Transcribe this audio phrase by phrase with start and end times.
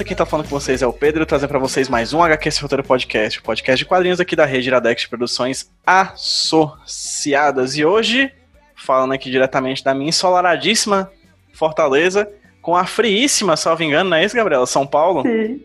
[0.00, 0.04] Beleza?
[0.04, 2.84] Quem tá falando com vocês é o Pedro, trazendo para vocês mais um HQ Roteiro
[2.84, 7.76] Podcast, o podcast de quadrinhos aqui da rede Iradex Produções Associadas.
[7.76, 8.32] E hoje,
[8.74, 11.10] falando aqui diretamente da minha ensolaradíssima
[11.52, 12.30] Fortaleza,
[12.62, 14.66] com a friíssima, salvo engano, não é isso, Gabriela?
[14.66, 15.22] São Paulo?
[15.22, 15.60] Sim.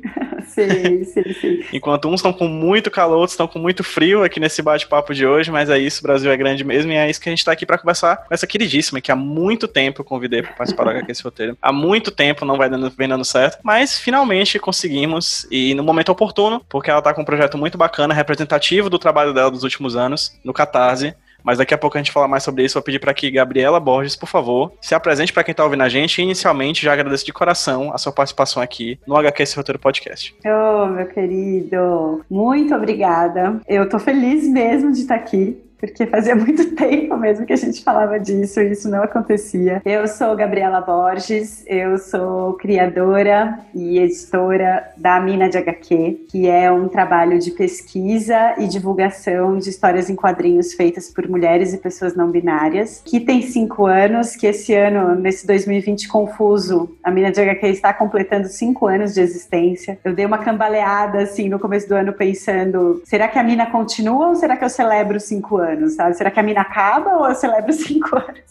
[0.56, 1.64] Sim.
[1.74, 5.26] Enquanto uns estão com muito calor, outros estão com muito frio aqui nesse bate-papo de
[5.26, 7.40] hoje, mas é isso, o Brasil é grande mesmo e é isso que a gente
[7.40, 10.86] está aqui para conversar com essa queridíssima que há muito tempo eu convidei para participar
[10.86, 11.58] do HQ esse roteiro.
[11.62, 16.10] Há muito tempo não vai dando, vem dando certo, mas finalmente conseguimos e no momento
[16.10, 19.96] oportuno, porque ela está com um projeto muito bacana, representativo do trabalho dela dos últimos
[19.96, 21.14] anos, no Catarse,
[21.46, 22.74] mas daqui a pouco a gente fala mais sobre isso.
[22.74, 25.90] Vou pedir para que Gabriela Borges, por favor, se apresente para quem está ouvindo a
[25.90, 26.20] gente.
[26.20, 30.36] E inicialmente, já agradeço de coração a sua participação aqui no HQ Esse Roteiro Podcast.
[30.44, 33.62] Ô, oh, meu querido, muito obrigada.
[33.68, 37.84] Eu tô feliz mesmo de estar aqui porque fazia muito tempo mesmo que a gente
[37.84, 39.82] falava disso e isso não acontecia.
[39.86, 46.72] Eu sou Gabriela Borges, eu sou criadora e editora da Mina de HQ, que é
[46.72, 52.16] um trabalho de pesquisa e divulgação de histórias em quadrinhos feitas por mulheres e pessoas
[52.16, 57.42] não binárias, que tem cinco anos, que esse ano, nesse 2020 confuso, a Mina de
[57.42, 60.00] HQ está completando cinco anos de existência.
[60.04, 64.30] Eu dei uma cambaleada assim no começo do ano pensando, será que a Mina continua
[64.30, 65.65] ou será que eu celebro cinco anos?
[65.66, 66.16] Anos, sabe?
[66.16, 68.46] Será que a mina acaba ou eu celebro cinco anos?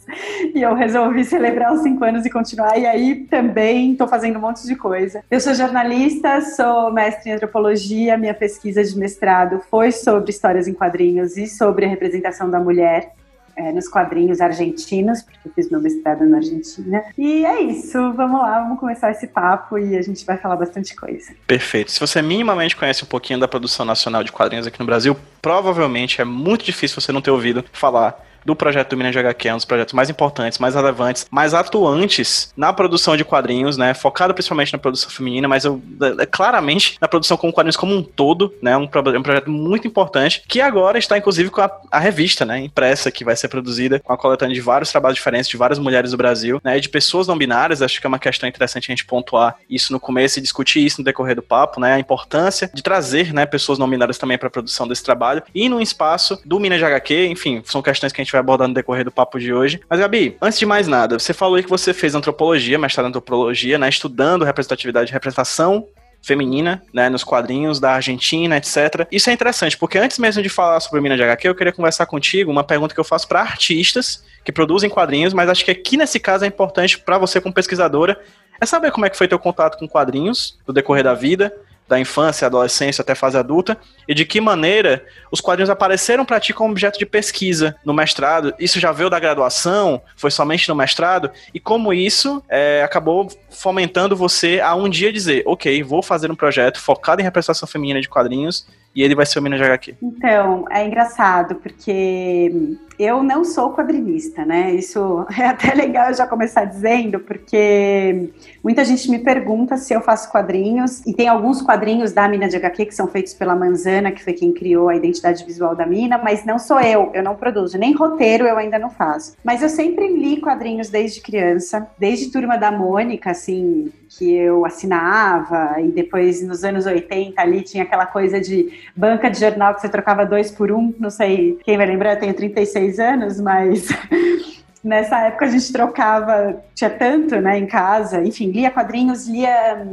[0.54, 2.78] E eu resolvi celebrar os cinco anos e continuar.
[2.78, 5.22] E aí também estou fazendo um monte de coisa.
[5.30, 8.18] Eu sou jornalista, sou mestre em antropologia.
[8.18, 13.12] Minha pesquisa de mestrado foi sobre histórias em quadrinhos e sobre a representação da mulher
[13.56, 17.02] é, nos quadrinhos argentinos, porque eu fiz meu mestrado na Argentina.
[17.16, 20.94] E é isso, vamos lá, vamos começar esse papo e a gente vai falar bastante
[20.94, 21.32] coisa.
[21.46, 21.90] Perfeito.
[21.90, 26.20] Se você minimamente conhece um pouquinho da produção nacional de quadrinhos aqui no Brasil, provavelmente
[26.20, 29.52] é muito difícil você não ter ouvido falar do projeto do Minas de HQ, é
[29.52, 33.94] um dos projetos mais importantes, mais relevantes, mais atuantes na produção de quadrinhos, né?
[33.94, 35.80] Focado principalmente na produção feminina, mas eu,
[36.18, 38.76] é, claramente na produção com quadrinhos como um todo, né?
[38.76, 42.60] Um, um projeto muito importante, que agora está inclusive com a, a, revista, né?
[42.60, 46.10] Impressa, que vai ser produzida com a coletânea de vários trabalhos diferentes de várias mulheres
[46.10, 46.78] do Brasil, né?
[46.78, 50.00] De pessoas não binárias, acho que é uma questão interessante a gente pontuar isso no
[50.00, 51.94] começo e discutir isso no decorrer do papo, né?
[51.94, 55.68] A importância de trazer, né, pessoas não binárias também para a produção desse trabalho e
[55.68, 58.74] no espaço do Minas de HQ, enfim, são questões que a gente vai abordar no
[58.74, 59.80] decorrer do papo de hoje.
[59.88, 63.08] Mas, Gabi, antes de mais nada, você falou aí que você fez antropologia, mestrado em
[63.08, 63.88] antropologia, né?
[63.88, 65.86] Estudando representatividade e representação
[66.24, 69.06] feminina, né, nos quadrinhos da Argentina, etc.
[69.12, 72.06] Isso é interessante, porque antes mesmo de falar sobre Minas de HQ, eu queria conversar
[72.06, 75.98] contigo uma pergunta que eu faço para artistas que produzem quadrinhos, mas acho que aqui
[75.98, 78.18] nesse caso é importante para você como pesquisadora
[78.60, 81.54] é saber como é que foi teu contato com quadrinhos no decorrer da vida,
[81.88, 83.76] da infância, adolescência até fase adulta,
[84.08, 88.54] e de que maneira os quadrinhos apareceram para ti como objeto de pesquisa no mestrado.
[88.58, 90.00] Isso já veio da graduação?
[90.16, 91.30] Foi somente no mestrado?
[91.52, 96.36] E como isso é, acabou fomentando você a um dia dizer, ok, vou fazer um
[96.36, 99.96] projeto focado em representação feminina de quadrinhos e ele vai ser o Minas de HQ.
[100.00, 104.72] Então, é engraçado, porque eu não sou quadrinista, né?
[104.72, 108.30] Isso é até legal eu já começar dizendo, porque
[108.62, 112.56] muita gente me pergunta se eu faço quadrinhos, e tem alguns quadrinhos da Mina de
[112.56, 116.18] HQ que são feitos pela Manzana, que foi quem criou a identidade visual da Mina,
[116.18, 119.36] mas não sou eu, eu não produzo, nem roteiro eu ainda não faço.
[119.44, 125.80] Mas eu sempre li quadrinhos desde criança, desde Turma da Mônica, assim, que eu assinava,
[125.80, 129.88] e depois nos anos 80 ali tinha aquela coisa de banca de jornal que você
[129.88, 133.88] trocava dois por um, não sei quem vai lembrar, eu tenho 36 anos, mas
[134.82, 139.86] nessa época a gente trocava, tinha tanto, né, em casa, enfim, lia quadrinhos, lia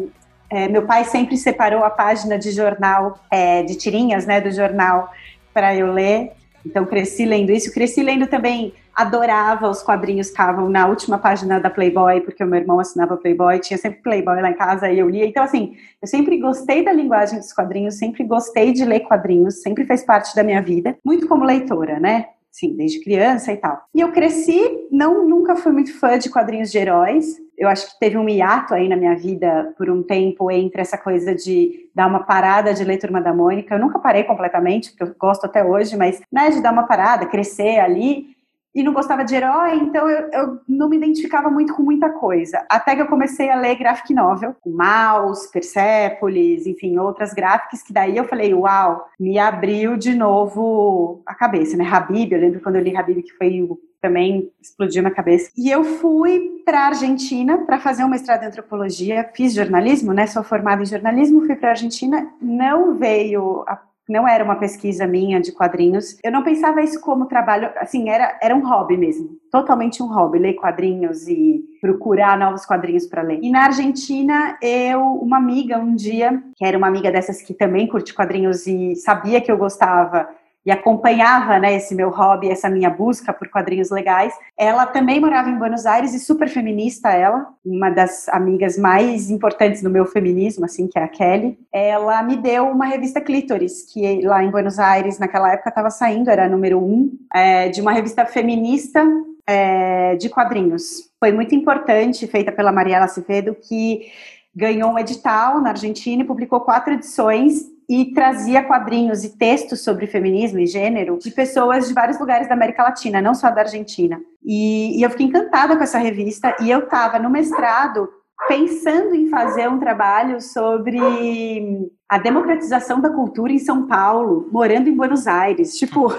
[0.51, 5.09] é, meu pai sempre separou a página de jornal, é, de tirinhas, né, do jornal,
[5.53, 6.33] para eu ler.
[6.65, 7.73] Então, cresci lendo isso.
[7.73, 12.47] Cresci lendo também, adorava os quadrinhos que estavam na última página da Playboy, porque o
[12.47, 15.25] meu irmão assinava Playboy, tinha sempre Playboy lá em casa e eu lia.
[15.25, 19.85] Então, assim, eu sempre gostei da linguagem dos quadrinhos, sempre gostei de ler quadrinhos, sempre
[19.85, 22.25] fez parte da minha vida, muito como leitora, né?
[22.51, 23.81] Sim, desde criança e tal.
[23.95, 27.37] E eu cresci, não nunca fui muito fã de quadrinhos de heróis.
[27.57, 30.97] Eu acho que teve um hiato aí na minha vida por um tempo entre essa
[30.97, 33.75] coisa de dar uma parada de ler Turma da Mônica.
[33.75, 37.25] Eu nunca parei completamente, porque eu gosto até hoje, mas né, de dar uma parada,
[37.25, 38.30] crescer ali
[38.73, 42.65] e não gostava de herói, então eu, eu, não me identificava muito com muita coisa.
[42.69, 47.91] Até que eu comecei a ler graphic novel, o Maus, Persepolis, enfim, outras gráficas, que
[47.91, 51.85] daí eu falei, uau, me abriu de novo a cabeça, né?
[51.85, 53.67] Habib, eu lembro quando eu li Habib, que foi
[54.01, 55.51] também explodiu na cabeça.
[55.55, 60.25] E eu fui para a Argentina para fazer um mestrado em antropologia, fiz jornalismo, né?
[60.25, 63.79] Sou formada em jornalismo, fui para a Argentina, não veio a
[64.09, 66.17] não era uma pesquisa minha de quadrinhos.
[66.23, 70.39] Eu não pensava isso como trabalho, assim, era, era um hobby mesmo, totalmente um hobby,
[70.39, 73.39] ler quadrinhos e procurar novos quadrinhos para ler.
[73.41, 77.87] E na Argentina, eu, uma amiga um dia, que era uma amiga dessas que também
[77.87, 80.29] curte quadrinhos e sabia que eu gostava,
[80.65, 84.33] e acompanhava né, esse meu hobby, essa minha busca por quadrinhos legais.
[84.57, 89.81] Ela também morava em Buenos Aires e super feminista ela, uma das amigas mais importantes
[89.81, 91.57] do meu feminismo, assim, que é a Kelly.
[91.71, 96.29] Ela me deu uma revista Clítoris, que lá em Buenos Aires, naquela época, estava saindo,
[96.29, 99.03] era número um, é, de uma revista feminista
[99.47, 101.09] é, de quadrinhos.
[101.19, 104.11] Foi muito importante, feita pela Mariela Acevedo, que
[104.55, 110.07] ganhou um edital na Argentina e publicou quatro edições e trazia quadrinhos e textos sobre
[110.07, 114.17] feminismo e gênero de pessoas de vários lugares da América Latina, não só da Argentina.
[114.41, 118.07] E, e eu fiquei encantada com essa revista e eu estava no mestrado
[118.47, 124.95] pensando em fazer um trabalho sobre a democratização da cultura em São Paulo, morando em
[124.95, 125.77] Buenos Aires.
[125.77, 126.13] Tipo.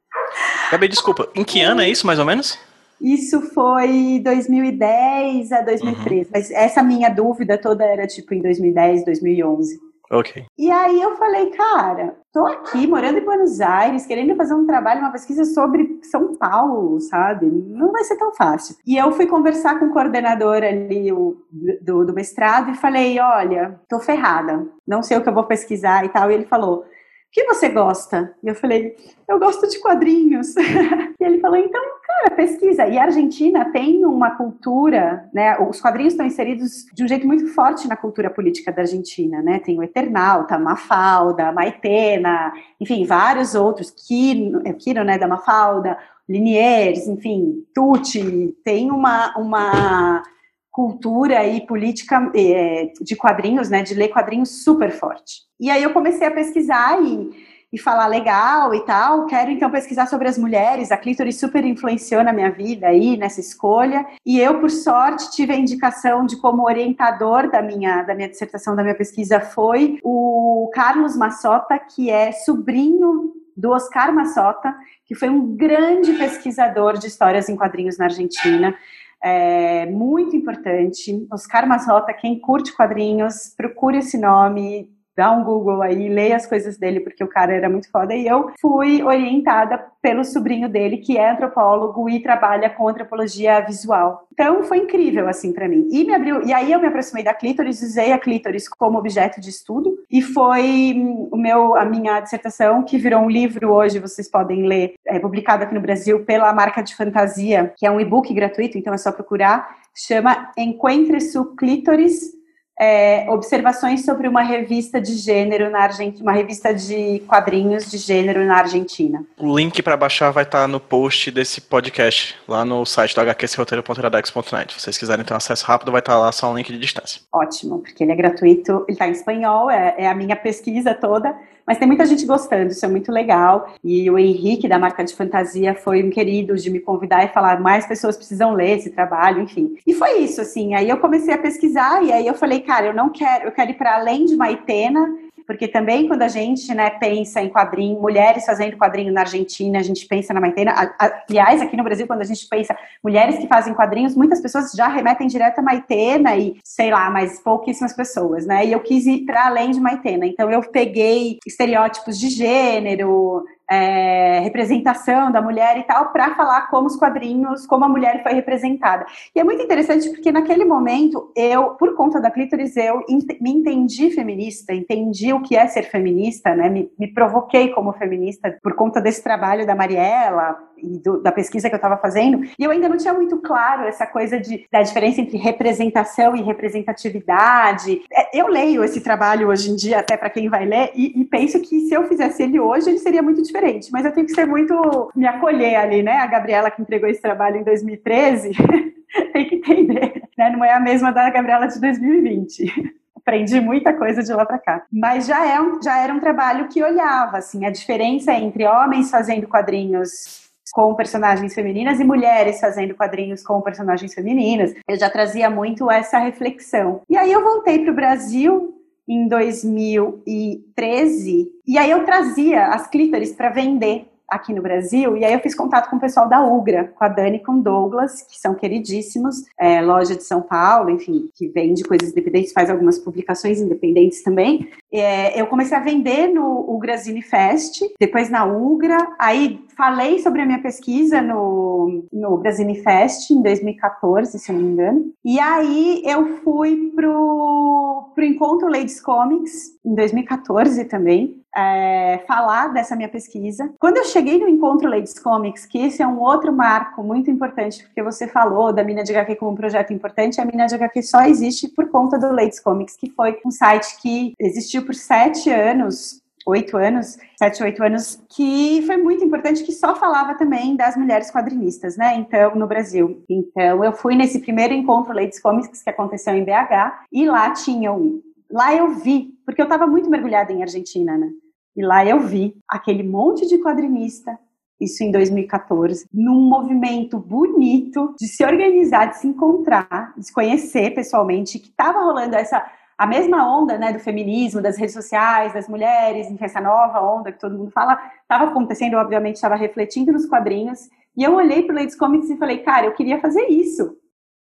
[0.70, 2.58] Gabi, desculpa, em que ano é isso, mais ou menos?
[3.00, 6.26] Isso foi 2010 a 2013, uhum.
[6.30, 9.85] mas essa minha dúvida toda era tipo em 2010, 2011.
[10.10, 10.44] Ok.
[10.56, 15.00] E aí eu falei, cara, tô aqui morando em Buenos Aires, querendo fazer um trabalho,
[15.00, 17.46] uma pesquisa sobre São Paulo, sabe?
[17.46, 18.76] Não vai ser tão fácil.
[18.86, 21.36] E eu fui conversar com o coordenador ali o,
[21.82, 26.04] do, do mestrado e falei, olha, tô ferrada, não sei o que eu vou pesquisar
[26.04, 26.30] e tal.
[26.30, 26.84] E ele falou, o
[27.32, 28.34] que você gosta?
[28.42, 28.94] E eu falei,
[29.28, 30.54] eu gosto de quadrinhos.
[31.20, 31.82] e ele falou, então
[32.16, 32.86] Cara, pesquisa.
[32.86, 35.58] E a Argentina tem uma cultura, né?
[35.58, 39.58] Os quadrinhos estão inseridos de um jeito muito forte na cultura política da Argentina, né?
[39.58, 47.06] Tem o Eternauta, Mafalda, Maitena, enfim, vários outros, Kino, é Kino né, da Mafalda, Liniers,
[47.06, 48.56] enfim, Tucci.
[48.64, 50.22] Tem uma, uma
[50.70, 53.82] cultura e política é, de quadrinhos, né?
[53.82, 55.42] De ler quadrinhos super forte.
[55.60, 59.26] E aí eu comecei a pesquisar e e falar legal e tal.
[59.26, 60.90] Quero então pesquisar sobre as mulheres.
[60.90, 64.06] A clítoris super influenciou na minha vida aí nessa escolha.
[64.24, 68.74] E eu, por sorte, tive a indicação de como orientador da minha da minha dissertação,
[68.74, 74.74] da minha pesquisa foi o Carlos Massota, que é sobrinho do Oscar Massota,
[75.04, 78.74] que foi um grande pesquisador de histórias em quadrinhos na Argentina.
[79.22, 81.26] É, muito importante.
[81.30, 86.76] Oscar Massota, quem curte quadrinhos, procure esse nome, dá um Google aí, leia as coisas
[86.76, 88.14] dele, porque o cara era muito foda.
[88.14, 94.26] E eu fui orientada pelo sobrinho dele, que é antropólogo e trabalha com antropologia visual.
[94.32, 95.88] Então foi incrível, assim, para mim.
[95.90, 99.40] E me abriu, e aí eu me aproximei da clítoris, usei a clítoris como objeto
[99.40, 103.98] de estudo, e foi hum, o meu, a minha dissertação, que virou um livro hoje,
[103.98, 108.00] vocês podem ler, é publicado aqui no Brasil pela marca de fantasia, que é um
[108.00, 112.36] e-book gratuito, então é só procurar, chama Encuentre su clítoris
[112.78, 118.44] é, observações sobre uma revista de gênero na Argentina, uma revista de quadrinhos de gênero
[118.44, 119.24] na Argentina.
[119.38, 123.20] O link para baixar vai estar tá no post desse podcast, lá no site do
[123.22, 124.74] hqsroteiro.iradex.net.
[124.74, 126.78] Se vocês quiserem ter um acesso rápido, vai estar tá lá só um link de
[126.78, 127.22] distância.
[127.32, 131.34] Ótimo, porque ele é gratuito, ele está em espanhol, é, é a minha pesquisa toda.
[131.66, 133.74] Mas tem muita gente gostando, isso é muito legal.
[133.82, 137.60] E o Henrique, da marca de fantasia, foi um querido de me convidar e falar:
[137.60, 139.76] mais pessoas precisam ler esse trabalho, enfim.
[139.86, 140.74] E foi isso, assim.
[140.74, 143.70] Aí eu comecei a pesquisar e aí eu falei: cara, eu não quero, eu quero
[143.70, 148.44] ir para além de Maitena porque também quando a gente né, pensa em quadrinho, mulheres
[148.44, 150.94] fazendo quadrinho na Argentina, a gente pensa na Maitena.
[151.28, 154.88] Aliás, aqui no Brasil, quando a gente pensa mulheres que fazem quadrinhos, muitas pessoas já
[154.88, 158.66] remetem direto a Maitena e sei lá, mas pouquíssimas pessoas, né?
[158.66, 160.26] E eu quis ir para além de Maitena.
[160.26, 166.86] Então eu peguei estereótipos de gênero, é, representação da mulher e tal, para falar como
[166.86, 169.06] os quadrinhos, como a mulher foi representada.
[169.34, 173.04] E é muito interessante porque naquele momento, eu, por conta da clítoris, eu
[173.40, 176.68] me entendi feminista, entendi o que é ser feminista, né?
[176.68, 181.68] Me, me provoquei como feminista por conta desse trabalho da Mariela e do, da pesquisa
[181.68, 182.42] que eu estava fazendo.
[182.58, 186.42] E eu ainda não tinha muito claro essa coisa de, da diferença entre representação e
[186.42, 188.02] representatividade.
[188.12, 191.24] É, eu leio esse trabalho hoje em dia, até para quem vai ler, e, e
[191.24, 194.34] penso que se eu fizesse ele hoje, ele seria muito diferente mas eu tenho que
[194.34, 196.18] ser muito me acolher ali, né?
[196.18, 198.50] A Gabriela que entregou esse trabalho em 2013
[199.32, 200.50] tem que entender, né?
[200.50, 204.84] Não é a mesma da Gabriela de 2020 aprendi muita coisa de lá para cá.
[204.92, 209.10] Mas já, é um, já era um trabalho que olhava assim a diferença entre homens
[209.10, 214.72] fazendo quadrinhos com personagens femininas e mulheres fazendo quadrinhos com personagens femininas.
[214.88, 217.02] Eu já trazia muito essa reflexão.
[217.08, 218.76] E aí eu voltei para o Brasil
[219.08, 225.32] em 2013, e aí eu trazia as clítoris para vender aqui no Brasil, e aí
[225.32, 228.38] eu fiz contato com o pessoal da Ugra, com a Dani com o Douglas, que
[228.38, 233.60] são queridíssimos, é, loja de São Paulo, enfim, que vende coisas independentes, faz algumas publicações
[233.60, 234.68] independentes também.
[234.92, 240.46] É, eu comecei a vender no Ugrazine Fest, depois na Ugra, aí falei sobre a
[240.46, 245.12] minha pesquisa no, no Brasini Fest em 2014, se eu não me engano.
[245.24, 251.42] E aí eu fui pro, pro Encontro Ladies Comics em 2014 também.
[251.58, 253.72] É, falar dessa minha pesquisa.
[253.80, 257.82] Quando eu cheguei no Encontro Ladies Comics, que esse é um outro marco muito importante,
[257.82, 261.02] porque você falou da Mina de HQ como um projeto importante, a Mina de HQ
[261.02, 265.50] só existe por conta do Ladies Comics, que foi um site que existiu por sete
[265.50, 270.96] anos oito anos, sete, oito anos, que foi muito importante, que só falava também das
[270.96, 272.14] mulheres quadrinistas, né?
[272.16, 273.22] Então, no Brasil.
[273.28, 277.92] Então, eu fui nesse primeiro encontro Ladies Comics que aconteceu em BH, e lá tinha
[277.92, 278.22] um.
[278.48, 281.30] Lá eu vi, porque eu estava muito mergulhada em Argentina, né?
[281.76, 284.38] E lá eu vi aquele monte de quadrinista
[284.80, 290.94] isso em 2014, num movimento bonito de se organizar, de se encontrar, de se conhecer
[290.94, 292.62] pessoalmente, que estava rolando essa
[292.98, 297.30] a mesma onda né, do feminismo, das redes sociais, das mulheres, enfim, essa nova onda
[297.30, 300.88] que todo mundo fala, estava acontecendo, obviamente, estava refletindo nos quadrinhos.
[301.16, 303.96] E eu olhei para o Ladies Comics e falei, cara, eu queria fazer isso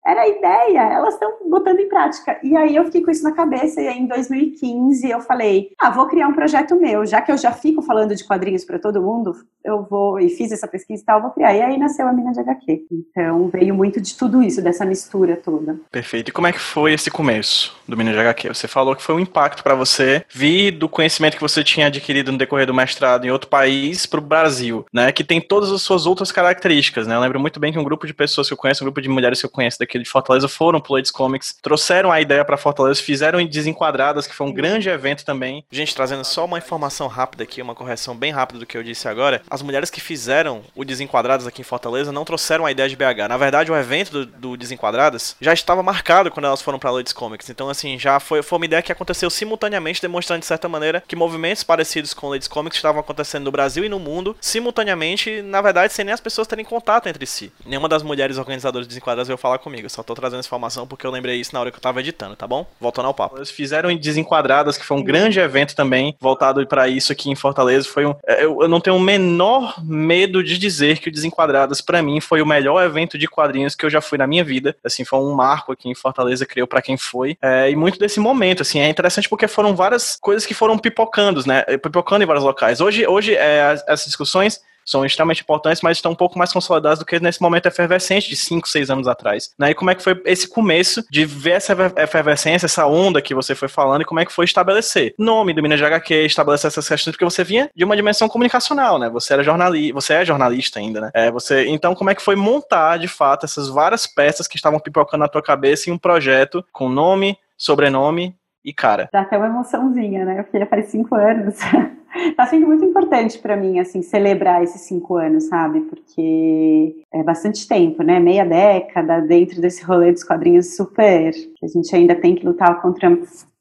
[0.07, 2.39] era a ideia, elas estão botando em prática.
[2.43, 5.91] E aí eu fiquei com isso na cabeça, e aí em 2015 eu falei, ah,
[5.91, 9.01] vou criar um projeto meu, já que eu já fico falando de quadrinhos para todo
[9.01, 9.35] mundo,
[9.65, 11.55] eu vou, e fiz essa pesquisa e tal, vou criar.
[11.55, 12.87] E aí nasceu a Mina de HQ.
[12.91, 15.79] Então veio muito de tudo isso, dessa mistura toda.
[15.91, 16.29] Perfeito.
[16.29, 18.49] E como é que foi esse começo do Mina de HQ?
[18.49, 22.31] Você falou que foi um impacto para você vir do conhecimento que você tinha adquirido
[22.31, 25.11] no decorrer do mestrado em outro país para o Brasil, né?
[25.13, 27.15] Que tem todas as suas outras características, né?
[27.15, 29.09] Eu lembro muito bem que um grupo de pessoas que eu conheço, um grupo de
[29.09, 32.57] mulheres que eu conheço daqui de Fortaleza foram pro Ladies Comics, trouxeram a ideia para
[32.57, 35.65] Fortaleza, fizeram em Desenquadradas, que foi um grande evento também.
[35.71, 39.09] Gente, trazendo só uma informação rápida aqui, uma correção bem rápida do que eu disse
[39.09, 39.43] agora.
[39.49, 43.29] As mulheres que fizeram o Desenquadradas aqui em Fortaleza não trouxeram a ideia de BH.
[43.29, 47.13] Na verdade, o evento do, do Desenquadradas já estava marcado quando elas foram para Ladies
[47.13, 47.49] Comics.
[47.51, 51.17] Então, assim, já foi, foi uma ideia que aconteceu simultaneamente, demonstrando de certa maneira que
[51.17, 55.93] movimentos parecidos com Ladies Comics estavam acontecendo no Brasil e no mundo, simultaneamente, na verdade,
[55.93, 57.53] sem nem as pessoas terem contato entre si.
[57.65, 60.87] Nenhuma das mulheres organizadoras de Desenquadradas veio falar comigo, eu só tô trazendo essa informação
[60.87, 62.67] porque eu lembrei isso na hora que eu tava editando, tá bom?
[62.81, 63.37] Voltando ao papo.
[63.37, 67.35] Eles fizeram em Desenquadradas, que foi um grande evento também, voltado para isso aqui em
[67.35, 67.89] Fortaleza.
[67.89, 71.81] Foi um, é, eu, eu não tenho o menor medo de dizer que o Desenquadradas,
[71.81, 74.77] para mim, foi o melhor evento de quadrinhos que eu já fui na minha vida.
[74.83, 77.37] Assim, foi um marco aqui em Fortaleza, criou para quem foi.
[77.43, 81.43] É, e muito desse momento, assim, é interessante porque foram várias coisas que foram pipocando,
[81.47, 81.63] né?
[81.79, 82.81] Pipocando em vários locais.
[82.81, 87.05] Hoje, hoje é, essas discussões são extremamente importantes, mas estão um pouco mais consolidadas do
[87.05, 89.51] que nesse momento efervescente de 5, 6 anos atrás.
[89.59, 89.71] Né?
[89.71, 93.55] E como é que foi esse começo de ver essa efervescência, essa onda que você
[93.55, 96.89] foi falando, e como é que foi estabelecer nome do Minas de HQ, estabelecer essas
[96.89, 99.09] questões, porque você vinha de uma dimensão comunicacional, né?
[99.11, 101.11] Você era jornalista, você é jornalista ainda, né?
[101.15, 104.81] É, você, então, como é que foi montar, de fato, essas várias peças que estavam
[104.81, 109.09] pipocando na tua cabeça em um projeto com nome, sobrenome e cara?
[109.13, 110.43] Dá até uma emoçãozinha, né?
[110.43, 111.57] Porque já faz cinco anos.
[112.37, 115.81] tá sendo muito importante para mim, assim, celebrar esses cinco anos, sabe?
[115.83, 118.21] Porque é bastante tempo, né?
[118.21, 121.33] Meia década dentro desse rolê dos quadrinhos super.
[121.63, 123.19] A gente ainda tem que lutar contra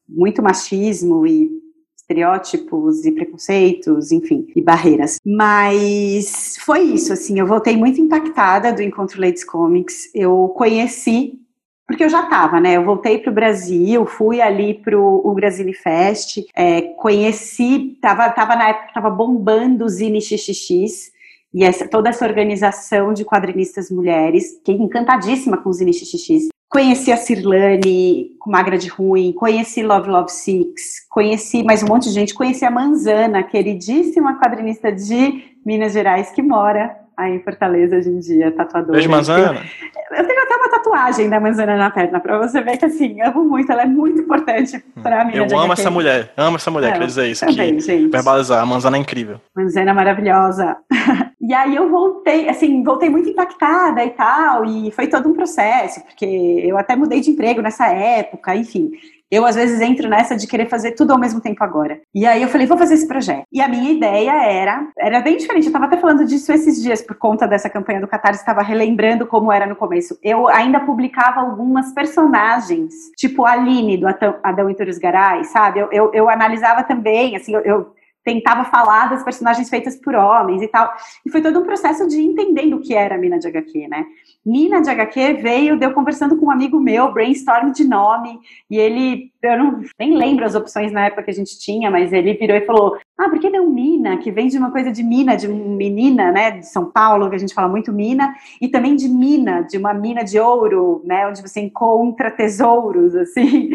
[0.07, 1.49] muito machismo e
[1.97, 5.17] estereótipos e preconceitos, enfim, e barreiras.
[5.25, 10.13] Mas foi isso, assim, eu voltei muito impactada do Encontro Ladies Comics.
[10.13, 11.39] Eu conheci
[11.87, 12.77] porque eu já estava, né?
[12.77, 18.55] Eu voltei para o Brasil, fui ali para o Brasile Fest, é, conheci, tava, tava
[18.55, 21.11] na época, tava bombando o Zine XXX,
[21.53, 26.47] e essa, toda essa organização de quadrinistas mulheres, fiquei encantadíssima com o Zine XXX.
[26.67, 32.05] Conheci a Cirlane com Magra de Ruim, conheci Love Love Six, conheci mais um monte
[32.05, 37.97] de gente, conheci a Manzana, queridíssima quadrinista de Minas Gerais, que mora aí em Fortaleza
[37.97, 38.93] hoje em dia, tatuadora.
[38.93, 39.61] Beijo, Manzana.
[40.17, 43.43] Eu tenho até uma tatuagem da Manzana na perna, pra você ver que, assim, amo
[43.43, 45.35] muito, ela é muito importante pra mim.
[45.35, 47.45] Eu amo essa mulher, amo essa mulher, é, queria dizer isso.
[47.45, 48.09] Também, que gente.
[48.09, 49.39] Verbalizar, a Manzana é incrível.
[49.55, 50.77] Manzana é maravilhosa.
[51.41, 56.01] e aí eu voltei, assim, voltei muito impactada e tal, e foi todo um processo,
[56.01, 58.91] porque eu até mudei de emprego nessa época, enfim.
[59.33, 61.99] Eu, às vezes, entro nessa de querer fazer tudo ao mesmo tempo agora.
[62.13, 63.45] E aí eu falei, vou fazer esse projeto.
[63.51, 65.63] E a minha ideia era, era bem diferente.
[65.63, 69.25] Eu estava até falando disso esses dias, por conta dessa campanha do Catarse, estava relembrando
[69.25, 70.19] como era no começo.
[70.21, 74.05] Eu ainda publicava algumas personagens, tipo a Aline, do
[74.43, 75.79] Adão e Túrios Garay, sabe?
[75.79, 80.61] Eu, eu, eu, analisava também, assim, eu, eu tentava falar das personagens feitas por homens
[80.61, 80.91] e tal.
[81.25, 84.05] E foi todo um processo de entendendo o que era a Mina de HQ, né?
[84.45, 88.39] Mina de HQ veio, deu conversando com um amigo meu, brainstorm de nome,
[88.69, 92.11] e ele, eu não, nem lembro as opções na época que a gente tinha, mas
[92.11, 94.17] ele virou e falou: Ah, por que não Mina?
[94.17, 97.39] Que vem de uma coisa de mina, de menina, né, de São Paulo, que a
[97.39, 101.41] gente fala muito mina, e também de mina, de uma mina de ouro, né, onde
[101.41, 103.69] você encontra tesouros, assim.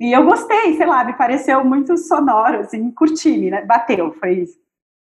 [0.00, 3.62] E eu gostei, sei lá, me pareceu muito sonoro, assim, curti, né?
[3.66, 4.46] Bateu, foi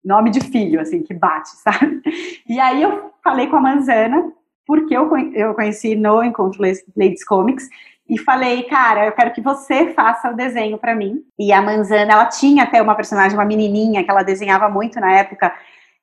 [0.04, 2.02] nome de filho, assim, que bate, sabe?
[2.46, 4.30] E aí eu falei com a Manzana,
[4.66, 7.68] porque eu, eu conheci no Encontro Ladies Comics,
[8.08, 11.22] e falei, cara, eu quero que você faça o desenho para mim.
[11.38, 15.12] E a Manzana, ela tinha até uma personagem, uma menininha, que ela desenhava muito na
[15.12, 15.50] época,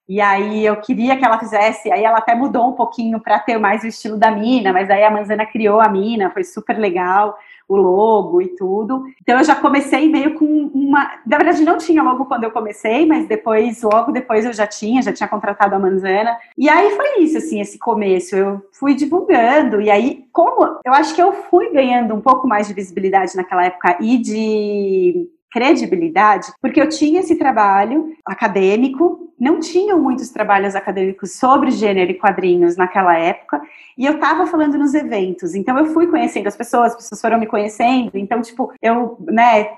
[0.07, 3.59] e aí eu queria que ela fizesse, aí ela até mudou um pouquinho para ter
[3.59, 7.37] mais o estilo da mina, mas aí a Manzana criou a mina, foi super legal
[7.69, 9.03] o logo e tudo.
[9.21, 11.19] Então eu já comecei meio com uma.
[11.25, 15.03] Na verdade, não tinha logo quando eu comecei, mas depois, logo depois eu já tinha,
[15.03, 16.35] já tinha contratado a Manzana.
[16.57, 18.35] E aí foi isso, assim, esse começo.
[18.35, 22.67] Eu fui divulgando, e aí, como eu acho que eu fui ganhando um pouco mais
[22.67, 29.99] de visibilidade naquela época e de credibilidade, porque eu tinha esse trabalho acadêmico, não tinham
[29.99, 33.61] muitos trabalhos acadêmicos sobre gênero e quadrinhos naquela época,
[33.97, 37.39] e eu estava falando nos eventos, então eu fui conhecendo as pessoas, as pessoas foram
[37.39, 39.69] me conhecendo, então, tipo, eu, né,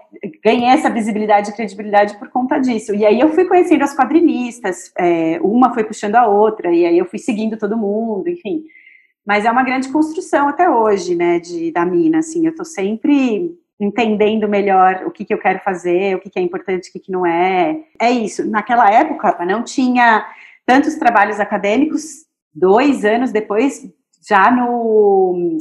[0.43, 4.91] ganhei essa visibilidade e credibilidade por conta disso, e aí eu fui conhecendo as quadrinistas,
[4.97, 8.63] é, uma foi puxando a outra, e aí eu fui seguindo todo mundo, enfim,
[9.25, 13.55] mas é uma grande construção até hoje, né, de, da mina, assim, eu tô sempre
[13.81, 16.99] entendendo melhor o que, que eu quero fazer, o que, que é importante, o que,
[16.99, 17.79] que não é.
[17.99, 18.47] É isso.
[18.47, 20.25] Naquela época, não tinha
[20.65, 22.25] tantos trabalhos acadêmicos.
[22.53, 23.89] Dois anos depois,
[24.27, 25.57] já no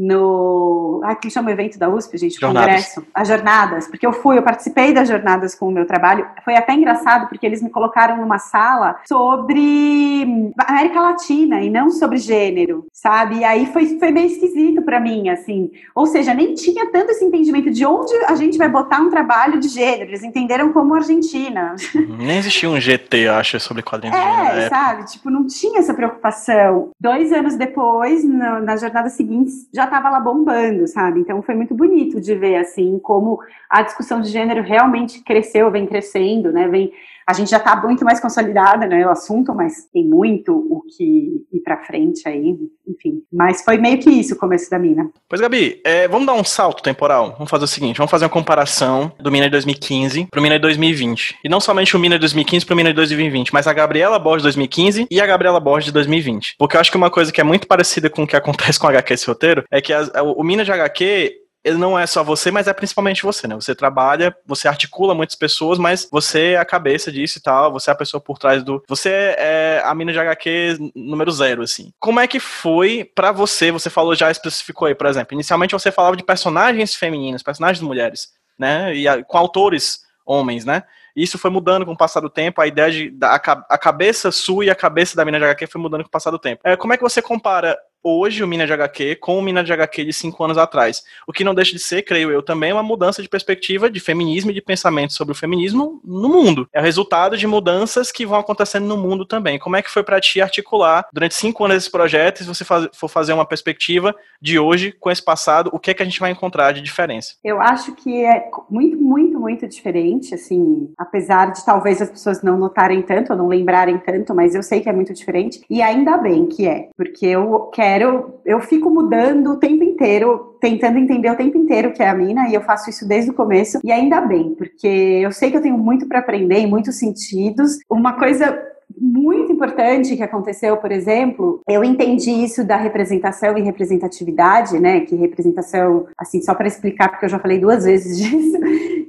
[0.00, 1.02] no.
[1.04, 2.38] Ah, que chama o evento da USP, gente?
[2.38, 2.70] O jornadas.
[2.70, 3.06] Congresso.
[3.14, 3.86] As jornadas.
[3.86, 6.26] Porque eu fui, eu participei das jornadas com o meu trabalho.
[6.42, 12.16] Foi até engraçado, porque eles me colocaram numa sala sobre América Latina e não sobre
[12.16, 13.38] gênero, sabe?
[13.38, 15.70] E aí foi, foi meio esquisito para mim, assim.
[15.94, 19.60] Ou seja, nem tinha tanto esse entendimento de onde a gente vai botar um trabalho
[19.60, 20.10] de gênero.
[20.10, 21.76] Eles entenderam como Argentina.
[21.94, 22.16] Uhum.
[22.16, 24.60] Nem existia um GT, eu acho, sobre quadrinhos é, de gênero.
[24.60, 25.04] É, sabe?
[25.06, 26.90] Tipo, não tinha essa preocupação.
[26.98, 31.20] Dois anos depois, no, nas jornadas seguintes, já estava lá bombando, sabe?
[31.20, 35.86] Então foi muito bonito de ver assim como a discussão de gênero realmente cresceu, vem
[35.86, 36.68] crescendo, né?
[36.68, 36.92] Vem
[37.30, 41.46] a gente já está muito mais consolidada, né, o assunto, mas tem muito o que
[41.52, 42.56] ir para frente aí,
[42.88, 43.22] enfim.
[43.32, 45.08] Mas foi meio que isso o começo da Mina.
[45.28, 47.34] Pois, Gabi, é, vamos dar um salto temporal.
[47.34, 50.62] Vamos fazer o seguinte, vamos fazer uma comparação do Mina de 2015 pro Mina de
[50.62, 51.38] 2020.
[51.44, 54.42] E não somente o Mina de 2015 pro Mina de 2020, mas a Gabriela Borges
[54.42, 56.56] de 2015 e a Gabriela Borges de 2020.
[56.58, 58.88] Porque eu acho que uma coisa que é muito parecida com o que acontece com
[58.88, 62.24] o HQ esse roteiro é que a, o Mina de HQ ele não é só
[62.24, 63.54] você, mas é principalmente você, né?
[63.54, 67.90] Você trabalha, você articula muitas pessoas, mas você é a cabeça disso e tal, você
[67.90, 68.82] é a pessoa por trás do.
[68.88, 71.92] Você é a mina de HQ número zero, assim.
[71.98, 73.70] Como é que foi para você?
[73.70, 75.34] Você falou, já especificou aí, por exemplo.
[75.34, 78.94] Inicialmente você falava de personagens femininas, personagens mulheres, né?
[78.94, 80.82] E com autores homens, né?
[81.14, 84.64] Isso foi mudando com o passar do tempo, a ideia de a, a cabeça sua
[84.64, 86.62] e a cabeça da mina de HQ foi mudando com o passar do tempo.
[86.64, 89.72] É, como é que você compara hoje o Mina de HQ com o Mina de
[89.72, 91.02] HQ de cinco anos atrás.
[91.26, 94.50] O que não deixa de ser, creio eu, também uma mudança de perspectiva de feminismo
[94.50, 96.68] e de pensamento sobre o feminismo no mundo.
[96.72, 99.58] É o resultado de mudanças que vão acontecendo no mundo também.
[99.58, 102.64] Como é que foi para ti articular durante cinco anos esse projeto e se você
[102.64, 106.20] for fazer uma perspectiva de hoje com esse passado, o que é que a gente
[106.20, 107.34] vai encontrar de diferença?
[107.44, 112.58] Eu acho que é muito, muito, muito diferente, assim, apesar de talvez as pessoas não
[112.58, 116.16] notarem tanto ou não lembrarem tanto, mas eu sei que é muito diferente e ainda
[116.16, 121.30] bem que é, porque eu quero quero, eu fico mudando o tempo inteiro, tentando entender
[121.30, 123.90] o tempo inteiro que é a mina, e eu faço isso desde o começo, e
[123.90, 127.78] ainda bem, porque eu sei que eu tenho muito para aprender em muitos sentidos.
[127.90, 128.56] Uma coisa
[128.98, 135.00] muito importante que aconteceu, por exemplo, eu entendi isso da representação e representatividade, né?
[135.00, 138.58] Que representação, assim, só para explicar, porque eu já falei duas vezes disso,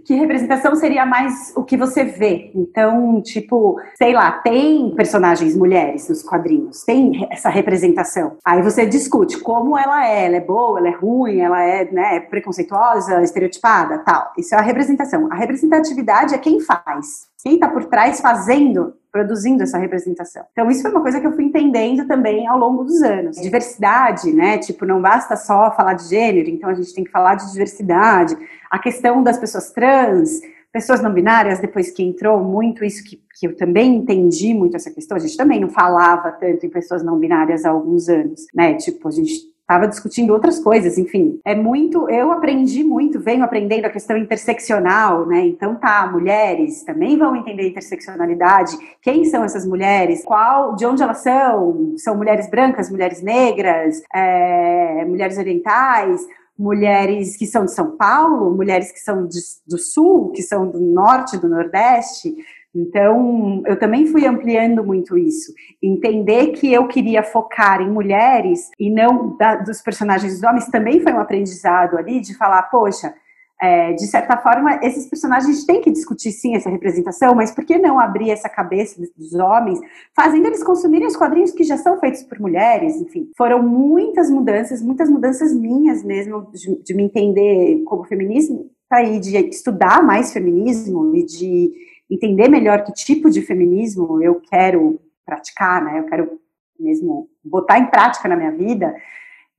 [0.06, 2.52] que representação seria mais o que você vê.
[2.56, 8.38] Então, tipo, sei lá, tem personagens mulheres nos quadrinhos, tem essa representação.
[8.46, 12.20] Aí você discute como ela é, ela é boa, ela é ruim, ela é né,
[12.20, 14.32] preconceituosa, estereotipada, tal.
[14.38, 15.28] Isso é a representação.
[15.32, 17.31] A representatividade é quem faz.
[17.44, 20.44] Quem está por trás fazendo produzindo essa representação.
[20.54, 23.36] Então, isso foi uma coisa que eu fui entendendo também ao longo dos anos.
[23.36, 24.58] Diversidade, né?
[24.58, 28.38] Tipo, não basta só falar de gênero, então a gente tem que falar de diversidade.
[28.70, 30.40] A questão das pessoas trans,
[30.72, 34.90] pessoas não binárias, depois que entrou muito isso que, que eu também entendi muito essa
[34.90, 38.76] questão, a gente também não falava tanto em pessoas não binárias há alguns anos, né?
[38.76, 41.40] Tipo, a gente estava discutindo outras coisas, enfim.
[41.46, 45.46] É muito, eu aprendi muito, venho aprendendo a questão interseccional, né?
[45.46, 48.78] Então tá, mulheres também vão entender interseccionalidade.
[49.02, 50.24] Quem são essas mulheres?
[50.24, 51.94] Qual, de onde elas são?
[51.98, 56.26] São mulheres brancas, mulheres negras, é, mulheres orientais?
[56.62, 60.80] mulheres que são de São Paulo, mulheres que são de, do Sul, que são do
[60.80, 62.36] Norte, do Nordeste.
[62.74, 65.54] Então, eu também fui ampliando muito isso.
[65.84, 71.02] Entender que eu queria focar em mulheres e não da, dos personagens dos homens também
[71.02, 73.14] foi um aprendizado ali de falar, poxa,
[73.62, 77.78] é, de certa forma, esses personagens têm que discutir sim essa representação, mas por que
[77.78, 79.80] não abrir essa cabeça dos homens,
[80.16, 82.96] fazendo eles consumirem os quadrinhos que já são feitos por mulheres?
[82.96, 88.98] Enfim, foram muitas mudanças, muitas mudanças minhas mesmo, de, de me entender como feminismo, tá
[88.98, 91.72] aí, de estudar mais feminismo e de
[92.12, 96.00] entender melhor que tipo de feminismo eu quero praticar, né?
[96.00, 96.39] Eu quero
[96.80, 98.93] mesmo botar em prática na minha vida.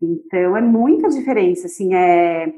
[0.00, 2.52] Então, é muita diferença, assim, é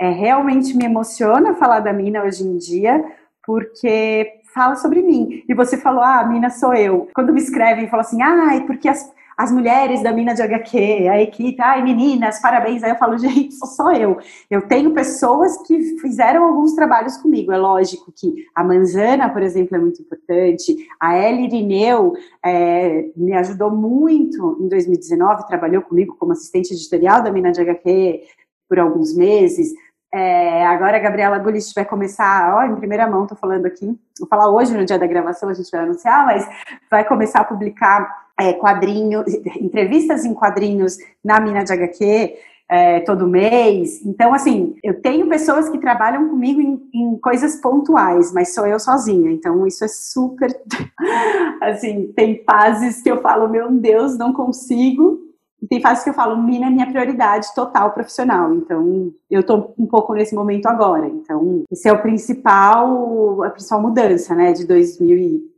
[0.00, 3.04] é, realmente me emociona falar da Mina hoje em dia,
[3.44, 5.44] porque fala sobre mim.
[5.46, 7.06] E você falou, ah, a Mina sou eu.
[7.14, 11.22] Quando me escrevem, falam assim, ai, porque as, as mulheres da Mina de HQ, a
[11.22, 12.82] equipe, ai, meninas, parabéns.
[12.82, 14.18] Aí eu falo, gente, sou só eu.
[14.50, 17.50] Eu tenho pessoas que fizeram alguns trabalhos comigo.
[17.50, 20.76] É lógico que a Manzana, por exemplo, é muito importante.
[21.00, 22.12] A Ellie Irineu
[22.44, 28.20] é, me ajudou muito em 2019, trabalhou comigo como assistente editorial da Mina de HQ
[28.68, 29.72] por alguns meses.
[30.12, 33.86] É, agora a Gabriela Gullit vai começar, ó, em primeira mão, tô falando aqui,
[34.18, 36.46] vou falar hoje no dia da gravação, a gente vai anunciar, mas
[36.90, 39.26] vai começar a publicar é, quadrinhos,
[39.60, 42.36] entrevistas em quadrinhos na Mina de HQ
[42.70, 44.00] é, todo mês.
[44.06, 48.78] Então, assim, eu tenho pessoas que trabalham comigo em, em coisas pontuais, mas sou eu
[48.78, 50.56] sozinha, então isso é super.
[51.60, 55.18] assim, tem fases que eu falo, meu Deus, não consigo,
[55.60, 58.54] e tem fases que eu falo, mina é minha prioridade total profissional.
[58.54, 61.06] Então, eu tô um pouco nesse momento agora.
[61.06, 64.64] Então, esse é o principal, a principal mudança, né, de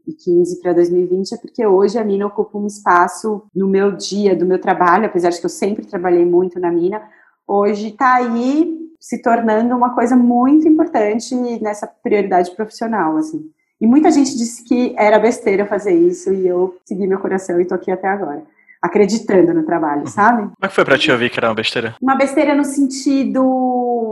[0.06, 4.46] 2015 para 2020, é porque hoje a mina ocupa um espaço no meu dia, do
[4.46, 7.02] meu trabalho, apesar de que eu sempre trabalhei muito na mina,
[7.46, 13.50] hoje está aí se tornando uma coisa muito importante nessa prioridade profissional, assim.
[13.80, 17.64] E muita gente disse que era besteira fazer isso e eu segui meu coração e
[17.64, 18.44] tô aqui até agora
[18.82, 20.42] acreditando no trabalho, sabe?
[20.42, 21.94] Como é que foi pra ti ouvir que era uma besteira?
[22.02, 23.40] Uma besteira no sentido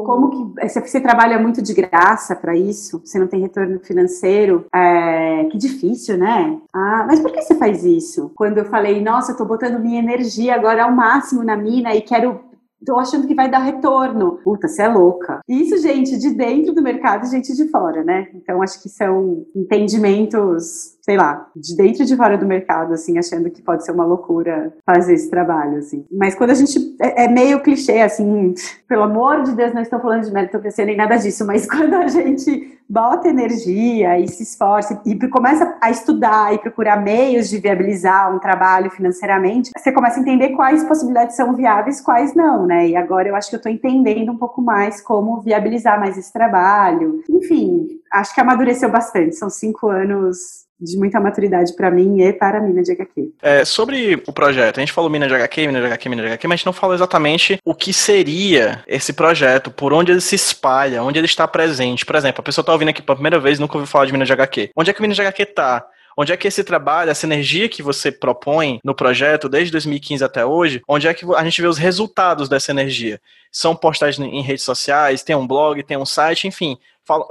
[0.04, 5.44] como que você trabalha muito de graça para isso, você não tem retorno financeiro, é,
[5.50, 6.58] que difícil, né?
[6.72, 8.30] Ah, mas por que você faz isso?
[8.34, 12.00] Quando eu falei, nossa, eu tô botando minha energia agora ao máximo na mina e
[12.00, 12.49] quero
[12.84, 14.38] tô achando que vai dar retorno.
[14.42, 15.40] Puta, você é louca.
[15.48, 18.28] Isso, gente, de dentro do mercado e gente de fora, né?
[18.34, 23.18] Então, acho que são entendimentos sei lá, de dentro e de fora do mercado, assim,
[23.18, 26.04] achando que pode ser uma loucura fazer esse trabalho, assim.
[26.10, 26.94] Mas quando a gente.
[27.00, 28.54] É, é meio clichê, assim,
[28.86, 32.06] pelo amor de Deus, não estou falando de meritocracia nem nada disso, mas quando a
[32.06, 38.34] gente bota energia e se esforça e começa a estudar e procurar meios de viabilizar
[38.34, 42.88] um trabalho financeiramente, você começa a entender quais possibilidades são viáveis, quais não, né?
[42.88, 46.32] E agora eu acho que eu estou entendendo um pouco mais como viabilizar mais esse
[46.32, 47.20] trabalho.
[47.28, 49.34] Enfim, acho que amadureceu bastante.
[49.34, 50.36] São cinco anos
[50.80, 53.32] de muita maturidade para mim e para a Mina de HQ.
[53.42, 56.28] É, sobre o projeto, a gente falou Mina de HQ, Mina de HQ, Mina de
[56.28, 60.22] HQ, mas a gente não falou exatamente o que seria esse projeto, por onde ele
[60.22, 62.06] se espalha, onde ele está presente.
[62.06, 64.24] Por exemplo, a pessoa está ouvindo aqui pela primeira vez nunca ouviu falar de Mina
[64.24, 64.70] de HQ.
[64.74, 65.84] Onde é que Mina de HQ está?
[66.20, 70.44] Onde é que esse trabalho, essa energia que você propõe no projeto desde 2015 até
[70.44, 73.18] hoje, onde é que a gente vê os resultados dessa energia?
[73.50, 76.76] São postagens em redes sociais, tem um blog, tem um site, enfim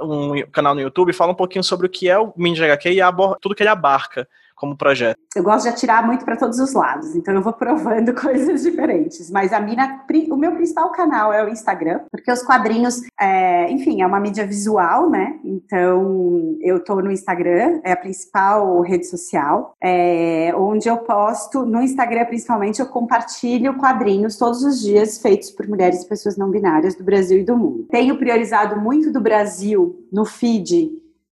[0.02, 3.00] um canal no YouTube, fala um pouquinho sobre o que é o Mini HQ e
[3.40, 4.28] tudo que ele abarca
[4.60, 5.18] como projeto?
[5.34, 9.30] Eu gosto de atirar muito para todos os lados, então eu vou provando coisas diferentes.
[9.30, 14.02] Mas a mina, o meu principal canal é o Instagram, porque os quadrinhos, é, enfim,
[14.02, 15.38] é uma mídia visual, né?
[15.42, 21.80] Então eu tô no Instagram, é a principal rede social, é, onde eu posto, no
[21.80, 26.94] Instagram principalmente, eu compartilho quadrinhos todos os dias feitos por mulheres e pessoas não binárias
[26.94, 27.86] do Brasil e do mundo.
[27.90, 30.90] Tenho priorizado muito do Brasil no feed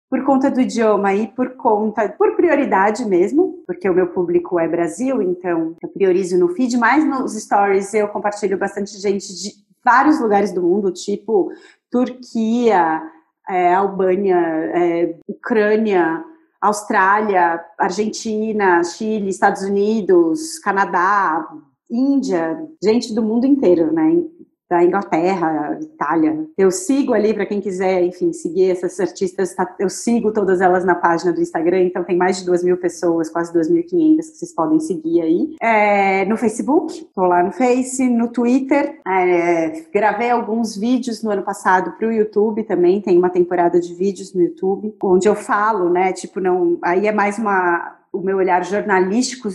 [0.09, 4.67] por conta do idioma e por conta, por prioridade mesmo, porque o meu público é
[4.67, 9.51] Brasil, então eu priorizo no feed, mas nos stories eu compartilho bastante gente de
[9.83, 11.51] vários lugares do mundo, tipo
[11.91, 13.01] Turquia,
[13.49, 16.23] é, Albânia, é, Ucrânia,
[16.61, 21.47] Austrália, Argentina, Chile, Estados Unidos, Canadá,
[21.89, 24.21] Índia, gente do mundo inteiro, né?
[24.69, 26.45] Da Inglaterra, Itália.
[26.57, 30.83] Eu sigo ali, para quem quiser, enfim, seguir essas artistas, tá, eu sigo todas elas
[30.83, 34.53] na página do Instagram, então tem mais de duas mil pessoas, quase 2.500 que vocês
[34.53, 35.55] podem seguir aí.
[35.61, 41.43] É, no Facebook, tô lá no Face, no Twitter, é, gravei alguns vídeos no ano
[41.43, 45.89] passado para o YouTube também, tem uma temporada de vídeos no YouTube, onde eu falo,
[45.89, 49.49] né, tipo, não, aí é mais uma, o meu olhar jornalístico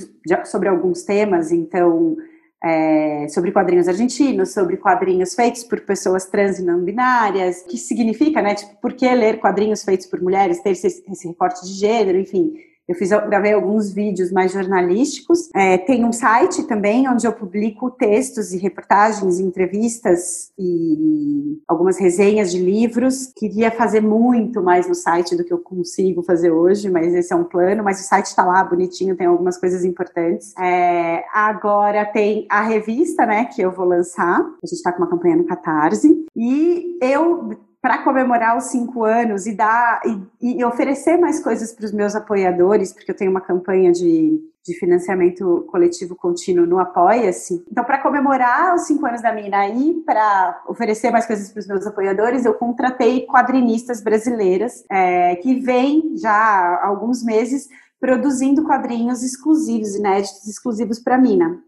[0.47, 2.17] sobre alguns temas, então
[2.63, 8.41] é, sobre quadrinhos argentinos, sobre quadrinhos feitos por pessoas trans e não binárias, que significa,
[8.41, 8.55] né?
[8.55, 12.55] Tipo, por que ler quadrinhos feitos por mulheres, ter esse, esse recorte de gênero, enfim.
[12.89, 15.49] Eu fiz, gravei alguns vídeos mais jornalísticos.
[15.55, 22.51] É, tem um site também onde eu publico textos e reportagens, entrevistas e algumas resenhas
[22.51, 23.33] de livros.
[23.37, 27.37] Queria fazer muito mais no site do que eu consigo fazer hoje, mas esse é
[27.37, 27.85] um plano.
[27.85, 30.53] Mas o site está lá bonitinho, tem algumas coisas importantes.
[30.59, 34.41] É, agora tem a revista, né, que eu vou lançar.
[34.41, 36.27] A gente está com uma campanha no Catarse.
[36.37, 37.51] E eu
[37.83, 40.01] para comemorar os cinco anos e dar
[40.41, 44.41] e, e oferecer mais coisas para os meus apoiadores, porque eu tenho uma campanha de,
[44.65, 47.65] de financiamento coletivo contínuo no Apoia-se.
[47.69, 51.67] Então, para comemorar os cinco anos da Mina e para oferecer mais coisas para os
[51.67, 57.69] meus apoiadores, eu contratei quadrinistas brasileiras é, que vêm já há alguns meses
[58.01, 61.61] produzindo quadrinhos exclusivos, inéditos, exclusivos para Mina.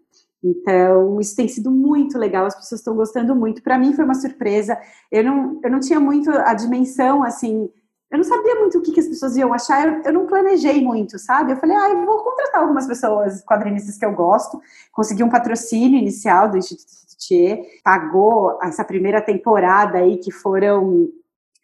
[0.44, 3.62] Então, isso tem sido muito legal, as pessoas estão gostando muito.
[3.62, 4.78] Para mim foi uma surpresa.
[5.11, 7.70] Eu não, eu não tinha muito a dimensão, assim,
[8.11, 10.80] eu não sabia muito o que, que as pessoas iam achar, eu, eu, não planejei
[10.80, 11.52] muito, sabe?
[11.52, 14.61] Eu falei, ah, eu vou contratar algumas pessoas, quadrinistas que eu gosto.
[14.92, 21.09] Consegui um patrocínio inicial do Instituto Thier, pagou essa primeira temporada aí, que foram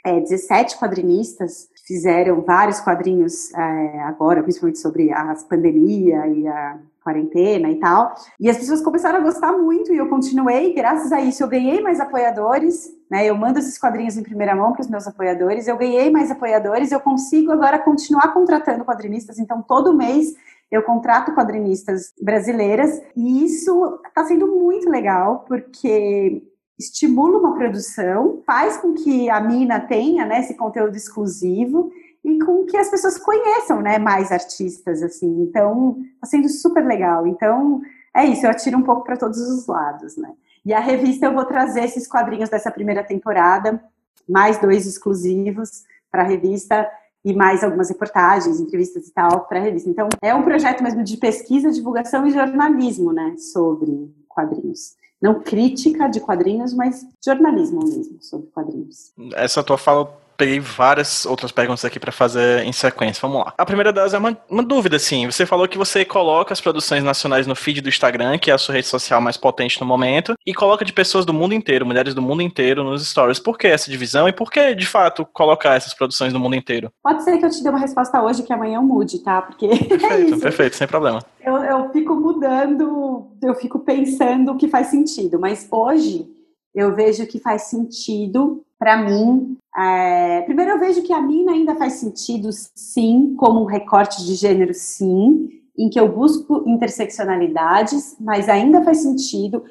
[0.04, 7.70] é, 17 quadrinistas, fizeram vários quadrinhos é, agora, principalmente sobre a pandemia e a quarentena
[7.70, 8.14] e tal.
[8.38, 11.80] E as pessoas começaram a gostar muito e eu continuei, graças a isso eu ganhei
[11.80, 13.26] mais apoiadores, né?
[13.26, 16.92] Eu mando esses quadrinhos em primeira mão para os meus apoiadores, eu ganhei mais apoiadores,
[16.92, 20.34] eu consigo agora continuar contratando quadrinistas, então todo mês
[20.70, 26.42] eu contrato quadrinistas brasileiras e isso está sendo muito legal porque
[26.78, 31.90] estimula uma produção, faz com que a mina tenha né, esse conteúdo exclusivo
[32.24, 35.42] e com que as pessoas conheçam, né, mais artistas, assim.
[35.42, 37.26] Então, tá sendo super legal.
[37.26, 37.80] Então,
[38.14, 40.33] é isso, eu atiro um pouco para todos os lados, né.
[40.64, 43.83] E a revista eu vou trazer esses quadrinhos dessa primeira temporada,
[44.28, 46.88] mais dois exclusivos para a revista
[47.24, 49.88] e mais algumas reportagens, entrevistas e tal para a revista.
[49.88, 54.94] Então, é um projeto mesmo de pesquisa, divulgação e jornalismo, né, sobre quadrinhos.
[55.20, 59.12] Não crítica de quadrinhos, mas jornalismo mesmo sobre quadrinhos.
[59.35, 63.20] Essa tua fala peguei várias outras perguntas aqui para fazer em sequência.
[63.20, 63.53] Vamos lá.
[63.59, 65.26] A primeira delas é uma, uma dúvida, assim.
[65.26, 68.59] Você falou que você coloca as produções nacionais no feed do Instagram, que é a
[68.59, 72.14] sua rede social mais potente no momento, e coloca de pessoas do mundo inteiro, mulheres
[72.14, 73.38] do mundo inteiro nos stories.
[73.38, 76.90] Por que essa divisão e por que, de fato, colocar essas produções do mundo inteiro?
[77.03, 79.42] Pode ser que eu te dê uma resposta hoje que amanhã eu mude, tá?
[79.42, 79.68] Porque.
[80.00, 81.22] Perfeito, é perfeito, sem problema.
[81.44, 86.26] Eu, eu fico mudando, eu fico pensando o que faz sentido, mas hoje
[86.74, 89.59] eu vejo que faz sentido para mim.
[89.76, 94.35] É, primeiro, eu vejo que a mina ainda faz sentido, sim, como um recorte de
[94.35, 99.64] gênero, sim, em que eu busco interseccionalidades, mas ainda faz sentido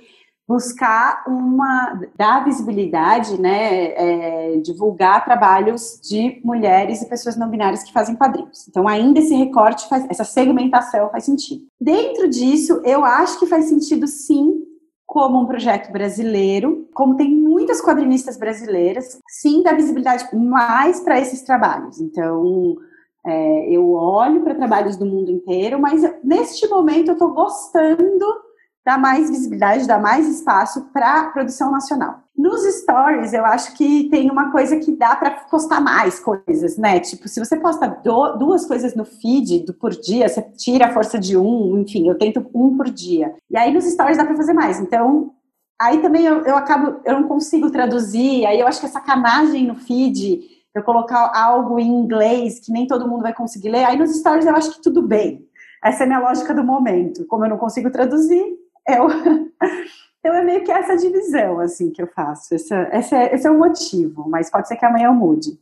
[0.48, 7.94] buscar uma dar visibilidade, né, é, divulgar trabalhos de mulheres e pessoas não binárias que
[7.94, 8.68] fazem quadrinhos.
[8.68, 11.66] Então, ainda esse recorte faz, essa segmentação faz sentido.
[11.80, 14.56] Dentro disso, eu acho que faz sentido sim
[15.06, 17.32] como um projeto brasileiro, como tem
[17.70, 22.02] muitas quadrinistas brasileiras, sim dá visibilidade mais para esses trabalhos.
[22.02, 22.76] Então,
[23.26, 28.26] é, eu olho para trabalhos do mundo inteiro, mas neste momento eu estou gostando
[28.84, 32.24] dar mais visibilidade, dar mais espaço para produção nacional.
[32.36, 37.00] Nos stories, eu acho que tem uma coisa que dá para postar mais coisas, né?
[37.00, 40.94] Tipo, se você posta do, duas coisas no feed do, por dia, você tira a
[40.94, 43.36] força de um, enfim, eu tento um por dia.
[43.52, 44.80] E aí nos stories dá para fazer mais.
[44.80, 45.34] Então,
[45.80, 49.68] aí também eu, eu acabo, eu não consigo traduzir, aí eu acho que é sacanagem
[49.68, 53.86] no feed eu colocar algo em inglês que nem todo mundo vai conseguir ler.
[53.86, 55.48] Aí nos stories eu acho que tudo bem.
[55.84, 57.26] Essa é a minha lógica do momento.
[57.26, 58.44] Como eu não consigo traduzir,
[58.88, 59.08] eu.
[60.22, 62.54] Então é meio que essa divisão assim que eu faço.
[62.54, 65.58] Esse, esse, é, esse é o motivo, mas pode ser que amanhã eu mude.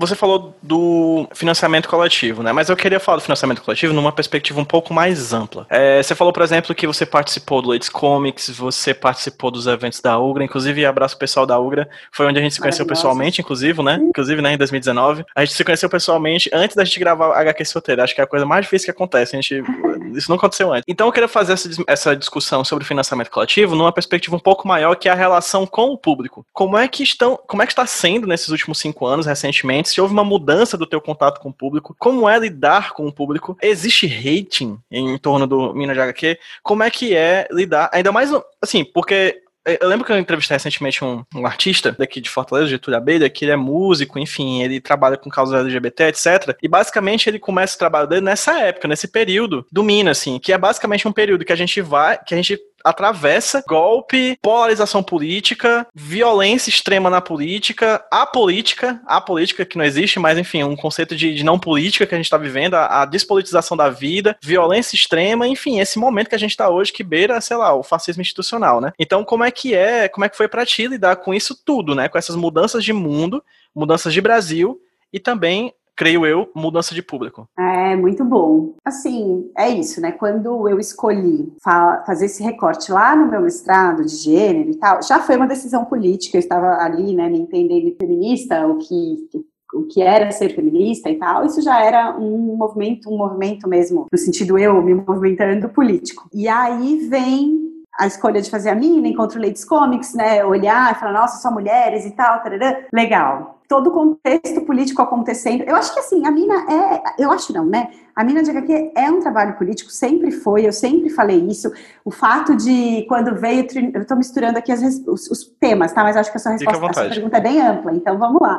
[0.00, 2.52] Você falou do financiamento coletivo, né?
[2.52, 5.66] Mas eu queria falar do financiamento coletivo numa perspectiva um pouco mais ampla.
[5.68, 10.00] É, você falou, por exemplo, que você participou do Ladies Comics, você participou dos eventos
[10.00, 13.40] da Ugra, inclusive abraço o pessoal da Ugra, foi onde a gente se conheceu pessoalmente,
[13.40, 13.98] inclusive, né?
[14.00, 15.24] Inclusive, né, em 2019.
[15.34, 18.00] A gente se conheceu pessoalmente antes da gente gravar HQ Solteiro.
[18.00, 19.34] Acho que é a coisa mais difícil que acontece.
[19.34, 19.64] A gente,
[20.14, 20.84] isso não aconteceu antes.
[20.86, 24.94] Então eu queria fazer essa, essa discussão sobre financiamento coletivo numa perspectiva um pouco maior,
[24.94, 26.46] que é a relação com o público.
[26.52, 29.88] Como é que estão, como é que está sendo nesses últimos cinco anos, recentemente?
[29.88, 33.12] se houve uma mudança do teu contato com o público, como é lidar com o
[33.12, 38.12] público, existe rating em torno do Minas de HQ, como é que é lidar, ainda
[38.12, 38.30] mais,
[38.62, 39.42] assim, porque
[39.80, 43.44] eu lembro que eu entrevistei recentemente um, um artista daqui de Fortaleza, Getúlio Abelha, que
[43.44, 46.56] ele é músico, enfim, ele trabalha com causas LGBT, etc.
[46.62, 50.52] E basicamente ele começa o trabalho dele nessa época, nesse período do Minas, assim, que
[50.52, 55.86] é basicamente um período que a gente vai, que a gente atravessa golpe, polarização política,
[55.94, 61.16] violência extrema na política, a política, a política que não existe, mas enfim, um conceito
[61.16, 64.96] de, de não política que a gente está vivendo, a, a, despolitização da vida, violência
[64.96, 68.22] extrema, enfim, esse momento que a gente está hoje que beira, sei lá, o fascismo
[68.22, 68.92] institucional, né?
[68.98, 71.94] Então, como é que é, como é que foi para ti lidar com isso tudo,
[71.94, 72.08] né?
[72.08, 73.42] Com essas mudanças de mundo,
[73.74, 74.80] mudanças de Brasil
[75.12, 77.48] e também creio eu, mudança de público.
[77.58, 78.74] É, muito bom.
[78.84, 80.12] Assim, é isso, né?
[80.12, 85.02] Quando eu escolhi fa fazer esse recorte lá no meu mestrado de gênero e tal,
[85.02, 89.28] já foi uma decisão política, eu estava ali, né, me entendendo feminista, o que
[89.74, 94.06] o que era ser feminista e tal, isso já era um movimento, um movimento mesmo,
[94.10, 96.26] no sentido eu me movimentando político.
[96.32, 100.98] E aí vem a escolha de fazer a mina, encontro Ladies Comics, né, olhar e
[100.98, 102.86] falar, nossa, só mulheres e tal, tarará.
[102.94, 105.62] legal todo o contexto político acontecendo.
[105.62, 107.22] Eu acho que assim, a mina é.
[107.22, 107.90] Eu acho não, né?
[108.16, 111.70] A mina de HQ é um trabalho político, sempre foi, eu sempre falei isso.
[112.04, 113.66] O fato de quando veio.
[113.94, 116.02] Eu estou misturando aqui as, os, os, temas, tá?
[116.02, 118.58] Mas acho que a sua resposta a sua pergunta é bem ampla, então vamos lá.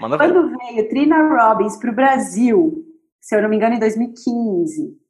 [0.00, 0.56] Manda quando ver.
[0.56, 2.84] veio Trina Robbins para o Brasil,
[3.20, 5.03] se eu não me engano, em 2015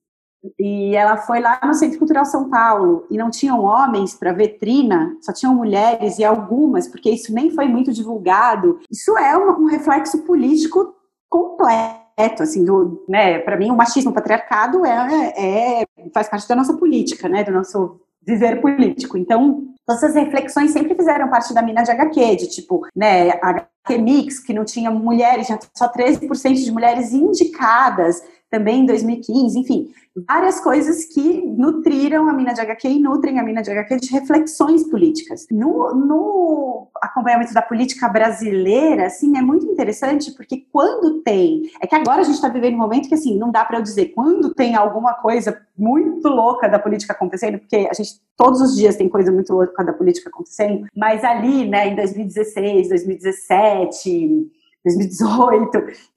[0.58, 4.58] e ela foi lá no Centro Cultural São Paulo e não tinham homens para ver
[4.58, 8.80] trina, só tinham mulheres e algumas, porque isso nem foi muito divulgado.
[8.90, 10.94] Isso é um, um reflexo político
[11.28, 16.54] completo, assim, do, né, para mim o machismo, o patriarcado é, é, faz parte da
[16.54, 19.18] nossa política, né, do nosso viver político.
[19.18, 24.38] Então, essas reflexões sempre fizeram parte da mina de HQ, de tipo, né, HQ Mix,
[24.38, 28.22] que não tinha mulheres, tinha só 13% de mulheres indicadas,
[28.54, 29.90] também em 2015, enfim,
[30.28, 34.12] várias coisas que nutriram a mina de HQ e nutrem a mina de HQ de
[34.12, 35.48] reflexões políticas.
[35.50, 41.96] No, no acompanhamento da política brasileira, assim, é muito interessante porque quando tem, é que
[41.96, 44.54] agora a gente está vivendo um momento que assim não dá para eu dizer quando
[44.54, 49.08] tem alguma coisa muito louca da política acontecendo, porque a gente todos os dias tem
[49.08, 54.48] coisa muito louca da política acontecendo, mas ali, né, em 2016, 2017
[54.84, 55.70] 2018,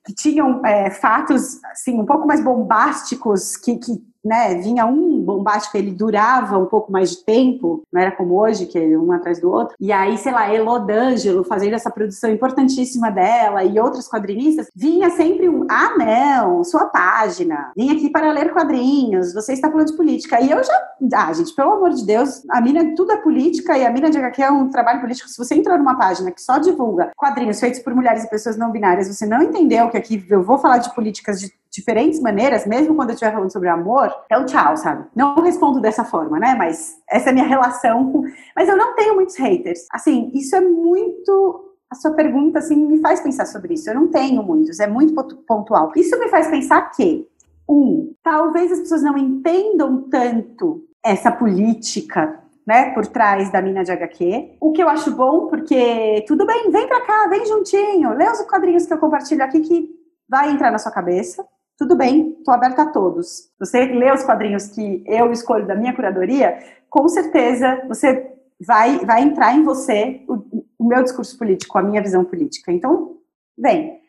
[0.06, 5.78] que tinham é, fatos assim um pouco mais bombásticos que, que né, vinha um bombástico,
[5.78, 9.40] ele durava um pouco mais de tempo, não era como hoje, que é um atrás
[9.40, 9.76] do outro.
[9.80, 15.50] E aí, sei lá, Elodângelo fazendo essa produção importantíssima dela e outros quadrinistas, vinha sempre
[15.50, 20.42] um, ah, não, sua página, vim aqui para ler quadrinhos, você está falando de política.
[20.42, 23.86] E eu já, ah, gente, pelo amor de Deus, a mina, tudo é política e
[23.86, 25.30] a mina de HQ é um trabalho político.
[25.30, 28.72] Se você entrar numa página que só divulga quadrinhos feitos por mulheres e pessoas não
[28.72, 32.96] binárias, você não entendeu que aqui eu vou falar de políticas de diferentes maneiras, mesmo
[32.96, 35.06] quando eu estiver falando sobre amor, então tchau, sabe?
[35.16, 36.56] Não respondo dessa forma, né?
[36.58, 38.24] Mas essa é a minha relação.
[38.56, 39.86] Mas eu não tenho muitos haters.
[39.92, 41.64] Assim, isso é muito.
[41.90, 43.90] A sua pergunta, assim, me faz pensar sobre isso.
[43.90, 45.14] Eu não tenho muitos, é muito
[45.48, 45.92] pontual.
[45.96, 47.26] Isso me faz pensar que,
[47.68, 53.92] um, talvez as pessoas não entendam tanto essa política né, por trás da mina de
[53.92, 54.58] HQ.
[54.60, 58.42] O que eu acho bom, porque tudo bem, vem pra cá, vem juntinho, lê os
[58.42, 59.90] quadrinhos que eu compartilho aqui que
[60.28, 61.48] vai entrar na sua cabeça.
[61.78, 63.52] Tudo bem, estou aberta a todos.
[63.60, 66.58] Você lê os quadrinhos que eu escolho da minha curadoria,
[66.90, 68.34] com certeza você
[68.66, 72.72] vai, vai entrar em você o, o meu discurso político, a minha visão política.
[72.72, 73.18] Então,
[73.56, 74.00] vem.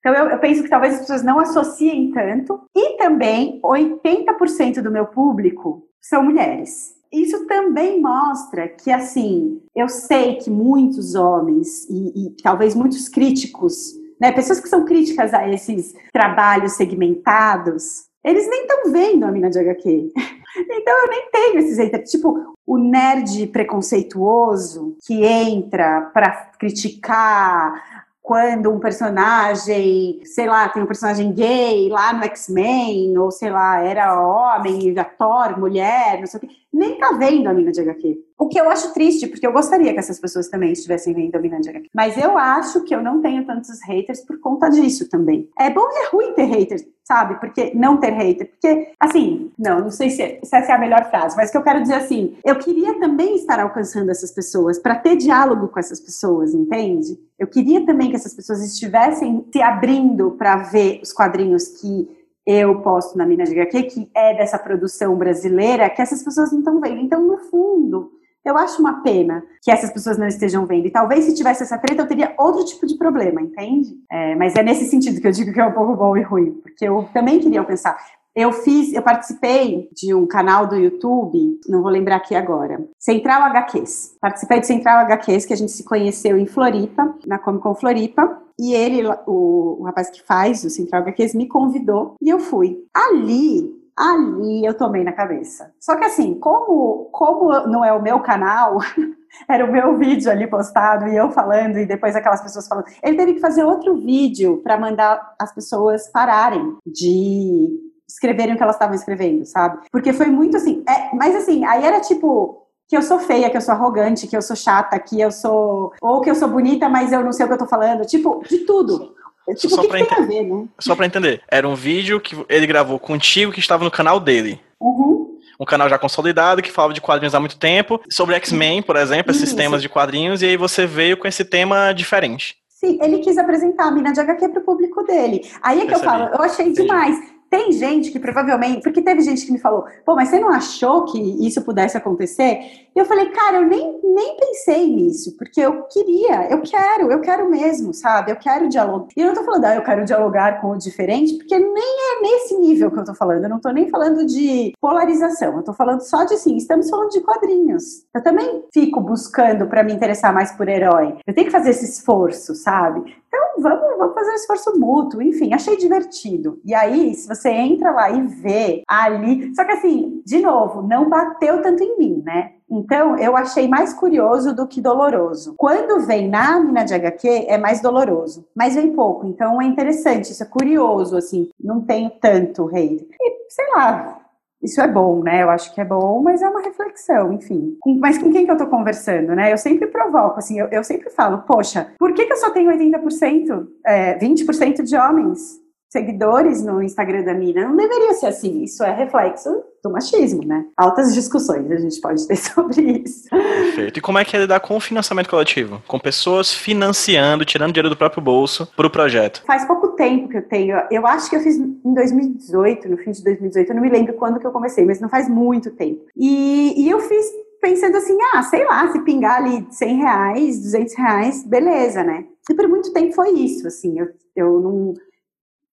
[0.00, 2.62] Então, eu, eu, penso que talvez as pessoas não associem tanto.
[2.74, 6.96] E também, 80% do meu público são mulheres.
[7.12, 13.94] Isso também mostra que, assim, eu sei que muitos homens e, e talvez muitos críticos
[14.20, 19.50] né, pessoas que são críticas a esses trabalhos segmentados, eles nem estão vendo a mina
[19.50, 20.12] de HQ.
[20.70, 22.10] Então eu nem tenho esses haters.
[22.10, 30.86] Tipo, o nerd preconceituoso que entra para criticar quando um personagem, sei lá, tem um
[30.86, 36.40] personagem gay lá no X-Men, ou sei lá, era homem, ator, mulher, não sei o
[36.40, 38.18] quê, nem tá vendo a mina de HQ.
[38.38, 41.40] O que eu acho triste, porque eu gostaria que essas pessoas também estivessem vendo a
[41.40, 41.88] mina de HQ.
[41.94, 45.48] Mas eu acho que eu não tenho tantos haters por conta disso também.
[45.58, 47.40] É bom e é ruim ter haters, sabe?
[47.40, 48.50] Porque não ter hater.
[48.50, 51.62] Porque, assim, não, não sei se, se essa é a melhor frase, mas que eu
[51.62, 55.98] quero dizer assim, eu queria também estar alcançando essas pessoas, para ter diálogo com essas
[56.00, 57.18] pessoas, entende?
[57.38, 62.17] Eu queria também que essas pessoas estivessem se abrindo para ver os quadrinhos que
[62.50, 66.60] eu posto na Minas de HQ, que é dessa produção brasileira, que essas pessoas não
[66.60, 66.98] estão vendo.
[67.02, 68.10] Então, no fundo,
[68.42, 70.86] eu acho uma pena que essas pessoas não estejam vendo.
[70.86, 73.90] E talvez se tivesse essa treta, eu teria outro tipo de problema, entende?
[74.10, 76.52] É, mas é nesse sentido que eu digo que é um pouco bom e ruim,
[76.62, 77.98] porque eu também queria pensar.
[78.38, 83.42] Eu fiz, eu participei de um canal do YouTube, não vou lembrar aqui agora, Central
[83.42, 84.16] HQs.
[84.20, 88.40] Participei do Central HQs, que a gente se conheceu em Floripa, na Comic Con Floripa,
[88.56, 92.78] e ele, o, o rapaz que faz o Central HQs, me convidou e eu fui.
[92.94, 95.72] Ali, Ali eu tomei na cabeça.
[95.80, 98.78] Só que assim, como, como não é o meu canal,
[99.50, 102.86] era o meu vídeo ali postado e eu falando e depois aquelas pessoas falando.
[103.02, 108.62] Ele teve que fazer outro vídeo para mandar as pessoas pararem de escreverem o que
[108.62, 109.86] elas estavam escrevendo, sabe?
[109.92, 110.82] Porque foi muito assim.
[110.88, 114.36] É, mas assim, aí era tipo que eu sou feia, que eu sou arrogante, que
[114.36, 115.92] eu sou chata, que eu sou.
[116.00, 118.04] Ou que eu sou bonita, mas eu não sei o que eu tô falando.
[118.06, 119.14] Tipo, de tudo.
[119.56, 120.26] Tipo, só, que que ent...
[120.26, 120.66] ver, né?
[120.78, 124.60] só pra entender, era um vídeo que ele gravou contigo que estava no canal dele.
[124.78, 125.38] Uhum.
[125.58, 129.32] Um canal já consolidado que falava de quadrinhos há muito tempo, sobre X-Men, por exemplo,
[129.32, 129.56] esses Isso.
[129.56, 132.56] temas de quadrinhos, e aí você veio com esse tema diferente.
[132.68, 135.50] Sim, ele quis apresentar a mina de HQ pro público dele.
[135.62, 136.06] Aí é que Percebi.
[136.06, 136.82] eu falo, eu achei Entendi.
[136.82, 137.18] demais.
[137.50, 141.04] Tem gente que provavelmente, porque teve gente que me falou, pô, mas você não achou
[141.06, 142.87] que isso pudesse acontecer?
[142.98, 147.48] Eu falei, cara, eu nem, nem pensei nisso, porque eu queria, eu quero, eu quero
[147.48, 148.32] mesmo, sabe?
[148.32, 149.06] Eu quero dialogar.
[149.16, 152.22] E eu não tô falando, ah, eu quero dialogar com o diferente, porque nem é
[152.22, 153.44] nesse nível que eu tô falando.
[153.44, 157.10] Eu não tô nem falando de polarização, eu tô falando só de assim, estamos falando
[157.10, 158.04] de quadrinhos.
[158.12, 161.18] Eu também fico buscando para me interessar mais por herói.
[161.24, 163.14] Eu tenho que fazer esse esforço, sabe?
[163.28, 166.60] Então vamos, vamos fazer um esforço mútuo, enfim, achei divertido.
[166.64, 169.54] E aí, se você entra lá e vê ali.
[169.54, 172.54] Só que assim, de novo, não bateu tanto em mim, né?
[172.70, 175.54] Então, eu achei mais curioso do que doloroso.
[175.56, 179.26] Quando vem na mina de HQ, é mais doloroso, mas vem pouco.
[179.26, 183.08] Então, é interessante, isso é curioso, assim, não tenho tanto hate.
[183.20, 184.20] E, sei lá,
[184.62, 185.42] isso é bom, né?
[185.42, 187.76] Eu acho que é bom, mas é uma reflexão, enfim.
[187.98, 189.52] Mas com quem que eu tô conversando, né?
[189.52, 192.70] Eu sempre provoco, assim, eu, eu sempre falo, poxa, por que, que eu só tenho
[192.70, 195.60] 80%, é, 20% de homens?
[195.88, 197.66] Seguidores no Instagram da Mina.
[197.66, 198.62] Não deveria ser assim.
[198.62, 200.64] Isso é reflexo do machismo, né?
[200.76, 203.28] Altas discussões a gente pode ter sobre isso.
[203.30, 203.98] Perfeito.
[203.98, 205.82] E como é que é lidar com o financiamento coletivo?
[205.86, 209.42] Com pessoas financiando, tirando dinheiro do próprio bolso para o projeto?
[209.46, 210.76] Faz pouco tempo que eu tenho.
[210.90, 213.70] Eu acho que eu fiz em 2018, no fim de 2018.
[213.70, 216.04] Eu não me lembro quando que eu comecei, mas não faz muito tempo.
[216.16, 217.26] E, e eu fiz
[217.60, 222.24] pensando assim, ah, sei lá, se pingar ali 100 reais, 200 reais, beleza, né?
[222.48, 224.94] E por muito tempo foi isso, assim, eu, eu não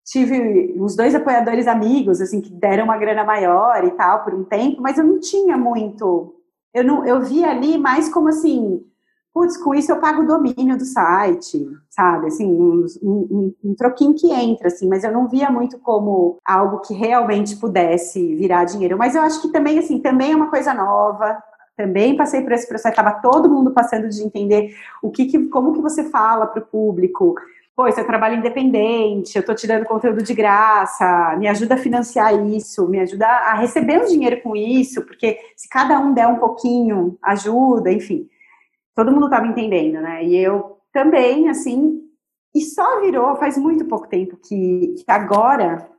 [0.05, 4.43] tive uns dois apoiadores amigos, assim, que deram uma grana maior e tal por um
[4.43, 6.35] tempo, mas eu não tinha muito.
[6.73, 8.85] Eu, não, eu via ali mais como assim,
[9.33, 12.27] putz, com isso eu pago o domínio do site, sabe?
[12.27, 16.81] Assim, um, um, um, troquinho que entra, assim, mas eu não via muito como algo
[16.81, 18.97] que realmente pudesse virar dinheiro.
[18.97, 21.41] Mas eu acho que também, assim, também é uma coisa nova.
[21.75, 25.73] Também passei por esse processo, estava todo mundo passando de entender o que, que como
[25.73, 27.35] que você fala para o público,
[27.75, 32.33] pô, isso é trabalho independente, eu estou tirando conteúdo de graça, me ajuda a financiar
[32.47, 36.37] isso, me ajuda a receber um dinheiro com isso, porque se cada um der um
[36.37, 38.29] pouquinho, ajuda, enfim.
[38.95, 40.23] Todo mundo estava entendendo, né?
[40.23, 42.01] E eu também, assim,
[42.55, 45.89] e só virou faz muito pouco tempo que, que agora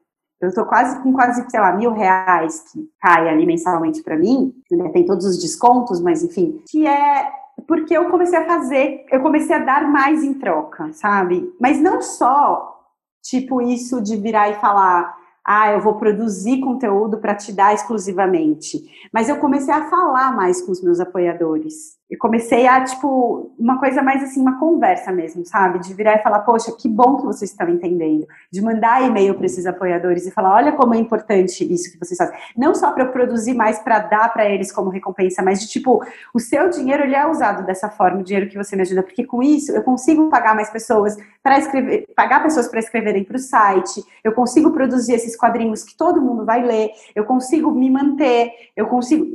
[0.40, 4.54] eu estou quase com quase, sei lá, mil reais que cai ali mensalmente para mim,
[4.70, 4.88] né?
[4.90, 7.30] tem todos os descontos, mas enfim, que é
[7.66, 11.52] porque eu comecei a fazer, eu comecei a dar mais em troca, sabe?
[11.60, 12.80] Mas não só,
[13.22, 18.84] tipo, isso de virar e falar, ah, eu vou produzir conteúdo para te dar exclusivamente.
[19.12, 21.95] Mas eu comecei a falar mais com os meus apoiadores.
[22.08, 25.80] Eu comecei a, tipo, uma coisa mais assim, uma conversa mesmo, sabe?
[25.80, 28.26] De virar e falar, poxa, que bom que vocês estão entendendo.
[28.50, 32.16] De mandar e-mail para esses apoiadores e falar, olha como é importante isso que vocês
[32.16, 32.38] fazem.
[32.56, 36.00] Não só para eu produzir mais para dar para eles como recompensa, mas de tipo,
[36.32, 39.24] o seu dinheiro ele é usado dessa forma, o dinheiro que você me ajuda, porque
[39.24, 43.40] com isso eu consigo pagar mais pessoas para escrever, pagar pessoas para escreverem para o
[43.40, 48.52] site, eu consigo produzir esses quadrinhos que todo mundo vai ler, eu consigo me manter,
[48.76, 49.26] eu consigo.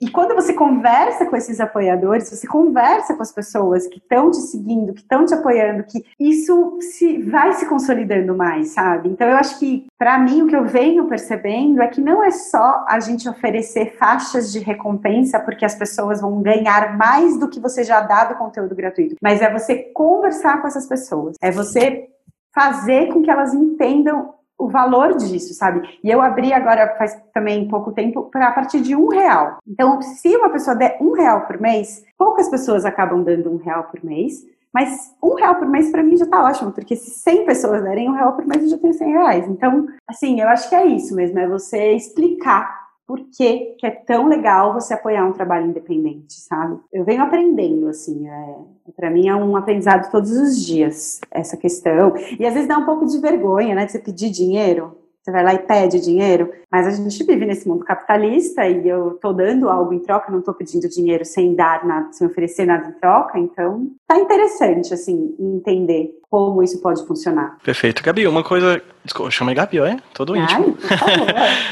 [0.00, 4.38] E quando você conversa com esses apoiadores, você conversa com as pessoas que estão te
[4.38, 9.10] seguindo, que estão te apoiando, que isso se vai se consolidando mais, sabe?
[9.10, 12.30] Então eu acho que para mim o que eu venho percebendo é que não é
[12.30, 17.60] só a gente oferecer faixas de recompensa porque as pessoas vão ganhar mais do que
[17.60, 22.08] você já dá do conteúdo gratuito, mas é você conversar com essas pessoas, é você
[22.54, 25.98] fazer com que elas entendam o valor disso, sabe?
[26.04, 29.58] E eu abri agora faz também pouco tempo para a partir de um real.
[29.66, 33.84] Então, se uma pessoa der um real por mês, poucas pessoas acabam dando um real
[33.84, 34.46] por mês.
[34.72, 38.08] Mas um real por mês para mim já tá ótimo, porque se 100 pessoas derem
[38.08, 39.48] um real por mês, eu já tenho 100 reais.
[39.48, 42.79] Então, assim, eu acho que é isso mesmo, é você explicar
[43.10, 46.78] por que, que, é tão legal você apoiar um trabalho independente, sabe?
[46.92, 48.54] Eu venho aprendendo, assim, é,
[48.94, 52.14] para mim é um aprendizado todos os dias, essa questão.
[52.38, 54.96] E às vezes dá um pouco de vergonha, né, de você pedir dinheiro.
[55.20, 59.18] Você vai lá e pede dinheiro, mas a gente vive nesse mundo capitalista e eu
[59.20, 62.90] tô dando algo em troca, não tô pedindo dinheiro sem dar nada, sem oferecer nada
[62.90, 67.58] em troca, então tá interessante, assim, entender como isso pode funcionar.
[67.64, 68.04] Perfeito.
[68.04, 68.80] Gabi, uma coisa.
[69.04, 69.96] Desculpa, chama Gabi, é?
[70.14, 70.64] Todo íntimo.
[70.64, 71.26] Ai, por favor.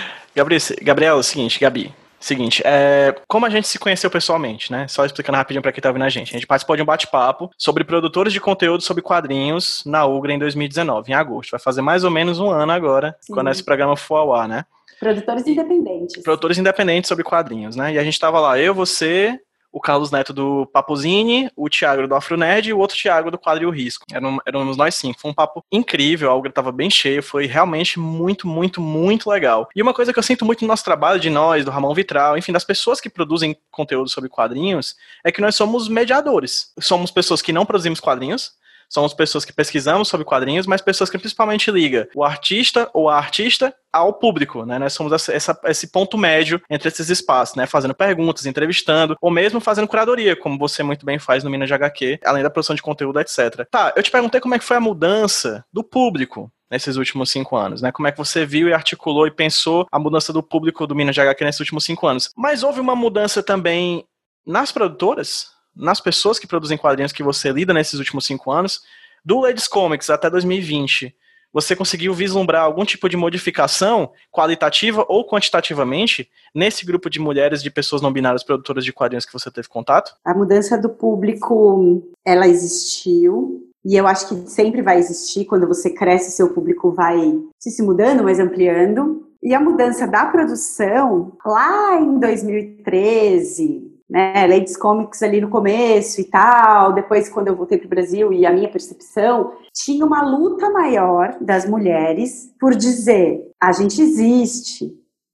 [0.38, 4.88] Gabriel, Gabriel, é o seguinte, Gabi, Seguinte, é, como a gente se conheceu pessoalmente, né?
[4.88, 6.30] Só explicando rapidinho para quem tá ouvindo a gente.
[6.30, 10.38] A gente participou de um bate-papo sobre produtores de conteúdo sobre quadrinhos na UGRA em
[10.38, 11.52] 2019, em agosto.
[11.52, 13.32] Vai fazer mais ou menos um ano agora, Sim.
[13.32, 14.64] quando esse programa for ao ar, né?
[14.98, 16.20] Produtores independentes.
[16.24, 17.92] Produtores independentes sobre quadrinhos, né?
[17.92, 19.38] E a gente tava lá, eu, você,
[19.72, 23.70] o Carlos Neto do Papuzini, o Thiago do Afronerd e o outro Thiago do Quadril
[23.70, 24.04] Risco.
[24.12, 25.20] Eram, éramos nós cinco.
[25.20, 29.68] Foi um papo incrível, a Algra estava bem cheio, foi realmente muito, muito, muito legal.
[29.74, 32.36] E uma coisa que eu sinto muito no nosso trabalho, de nós, do Ramon Vitral,
[32.38, 36.72] enfim, das pessoas que produzem conteúdo sobre quadrinhos, é que nós somos mediadores.
[36.80, 38.52] Somos pessoas que não produzimos quadrinhos,
[38.88, 43.16] somos pessoas que pesquisamos sobre quadrinhos, mas pessoas que principalmente liga o artista ou a
[43.16, 44.78] artista ao público, né?
[44.78, 47.66] Nós somos essa, essa, esse ponto médio entre esses espaços, né?
[47.66, 51.74] Fazendo perguntas, entrevistando, ou mesmo fazendo curadoria, como você muito bem faz no Minas de
[51.74, 53.66] HQ, além da produção de conteúdo, etc.
[53.70, 57.56] Tá, eu te perguntei como é que foi a mudança do público nesses últimos cinco
[57.56, 57.90] anos, né?
[57.90, 61.14] Como é que você viu e articulou e pensou a mudança do público do Minas
[61.14, 62.30] de HQ nesses últimos cinco anos?
[62.36, 64.04] Mas houve uma mudança também
[64.46, 65.57] nas produtoras?
[65.78, 68.82] Nas pessoas que produzem quadrinhos que você lida nesses últimos cinco anos,
[69.24, 71.14] do Ladies Comics até 2020,
[71.52, 77.70] você conseguiu vislumbrar algum tipo de modificação qualitativa ou quantitativamente nesse grupo de mulheres, de
[77.70, 80.14] pessoas não binárias produtoras de quadrinhos que você teve contato?
[80.24, 83.64] A mudança do público, ela existiu.
[83.84, 87.18] E eu acho que sempre vai existir, quando você cresce, seu público vai
[87.58, 89.26] se, mudando, mas ampliando.
[89.42, 96.24] E a mudança da produção, lá em 2013, né, Ladies Comics ali no começo e
[96.24, 100.70] tal, depois quando eu voltei para o Brasil e a minha percepção, tinha uma luta
[100.70, 104.90] maior das mulheres por dizer, a gente existe,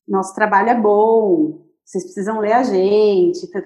[0.07, 3.61] nosso trabalho é bom, vocês precisam ler a gente, tá.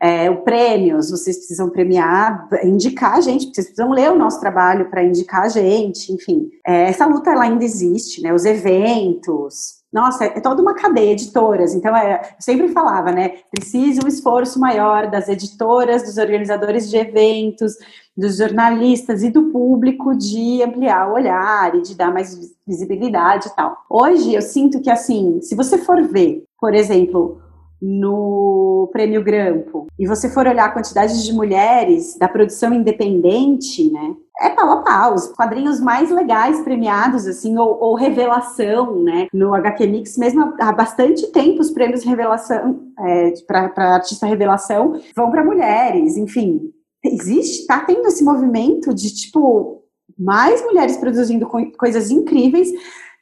[0.00, 4.90] É, o prêmios, vocês precisam premiar, indicar a gente, vocês precisam ler o nosso trabalho
[4.90, 6.50] para indicar a gente, enfim.
[6.66, 8.34] É, essa luta ela ainda existe, né?
[8.34, 11.74] Os eventos, nossa, é toda uma cadeia de editoras.
[11.74, 13.40] Então, é, eu sempre falava, né?
[13.50, 17.74] Precisa um esforço maior das editoras, dos organizadores de eventos,
[18.16, 23.56] dos jornalistas e do público de ampliar o olhar e de dar mais visibilidade e
[23.56, 23.76] tal.
[23.90, 27.40] Hoje, eu sinto que, assim, se você for ver, por exemplo,
[27.80, 34.14] no Prêmio Grampo, e você for olhar a quantidade de mulheres da produção independente, né?
[34.40, 39.28] é pau a pau, os quadrinhos mais legais premiados, assim, ou, ou revelação, né?
[39.34, 45.30] No HQ Mix, mesmo há bastante tempo, os prêmios revelação, é, para artista revelação, vão
[45.30, 46.72] para mulheres, enfim.
[47.04, 49.82] Existe, tá tendo esse movimento de, tipo,
[50.18, 52.68] mais mulheres produzindo co coisas incríveis,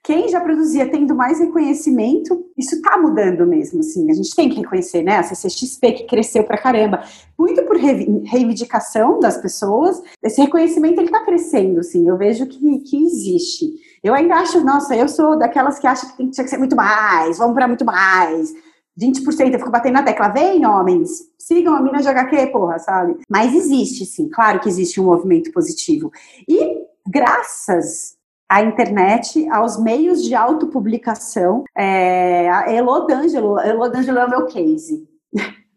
[0.02, 4.60] quem já produzia tendo mais reconhecimento, isso está mudando mesmo, assim, a gente tem que
[4.60, 7.02] reconhecer, né, a CCXP que cresceu pra caramba,
[7.38, 13.04] muito por reivindicação das pessoas, esse reconhecimento ele está crescendo, assim, eu vejo que, que
[13.04, 13.66] existe.
[14.02, 16.76] Eu ainda acho, nossa, eu sou daquelas que acham que tem, tinha que ser muito
[16.76, 18.52] mais, vamos para muito mais,
[19.00, 23.16] 20%, eu fico batendo na tecla, vem homens, sigam a mina de HQ, porra, sabe?
[23.28, 26.10] Mas existe, sim, claro que existe um movimento positivo.
[26.48, 28.17] E graças
[28.48, 31.64] à internet, aos meios de autopublicação.
[31.76, 35.06] É, a Elo D'Angelo, Elo D'Angelo é o meu case.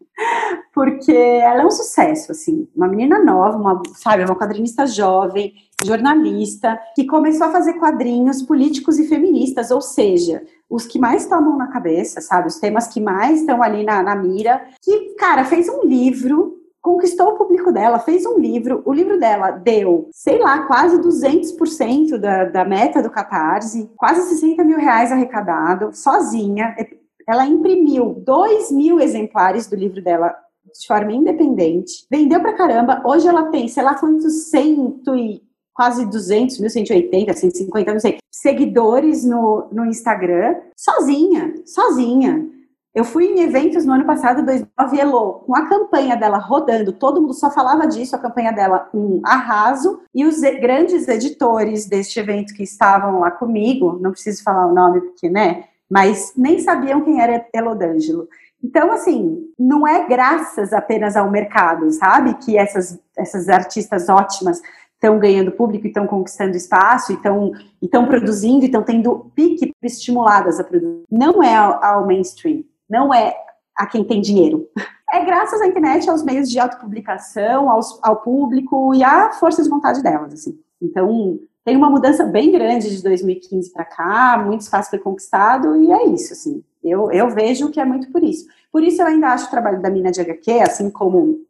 [0.72, 5.52] Porque ela é um sucesso, assim, uma menina nova, uma, sabe, uma quadrinista jovem,
[5.84, 11.56] jornalista, que começou a fazer quadrinhos políticos e feministas, ou seja, os que mais tomam
[11.58, 15.68] na cabeça, sabe, os temas que mais estão ali na, na mira, que, cara, fez
[15.68, 20.66] um livro conquistou o público dela, fez um livro, o livro dela deu, sei lá,
[20.66, 26.74] quase 200% da, da meta do Catarse, quase 60 mil reais arrecadado, sozinha.
[27.26, 30.34] Ela imprimiu 2 mil exemplares do livro dela
[30.78, 33.02] de forma independente, vendeu pra caramba.
[33.04, 35.40] Hoje ela tem, sei lá quantos, cento e
[35.72, 42.48] quase 200 mil, 180, 150, não sei, seguidores no, no Instagram, sozinha, sozinha.
[42.94, 47.22] Eu fui em eventos no ano passado, 2009, Elo, com a campanha dela rodando, todo
[47.22, 52.52] mundo só falava disso, a campanha dela um arraso, e os grandes editores deste evento
[52.52, 57.20] que estavam lá comigo, não preciso falar o nome porque, né, mas nem sabiam quem
[57.22, 58.28] era Elo D'Angelo.
[58.62, 64.60] Então, assim, não é graças apenas ao mercado, sabe, que essas, essas artistas ótimas
[64.94, 71.04] estão ganhando público, estão conquistando espaço, estão produzindo, estão tendo pique estimuladas a produzir.
[71.10, 72.62] Não é ao, ao mainstream
[72.92, 73.34] não é
[73.74, 74.68] a quem tem dinheiro.
[75.10, 79.68] É graças à internet, aos meios de autopublicação, aos, ao público e à força de
[79.70, 80.58] vontade delas, assim.
[80.80, 85.90] Então, tem uma mudança bem grande de 2015 para cá, muito espaço foi conquistado e
[85.90, 86.62] é isso, assim.
[86.84, 88.46] Eu, eu vejo que é muito por isso.
[88.70, 91.40] Por isso eu ainda acho o trabalho da Mina de HQ, assim como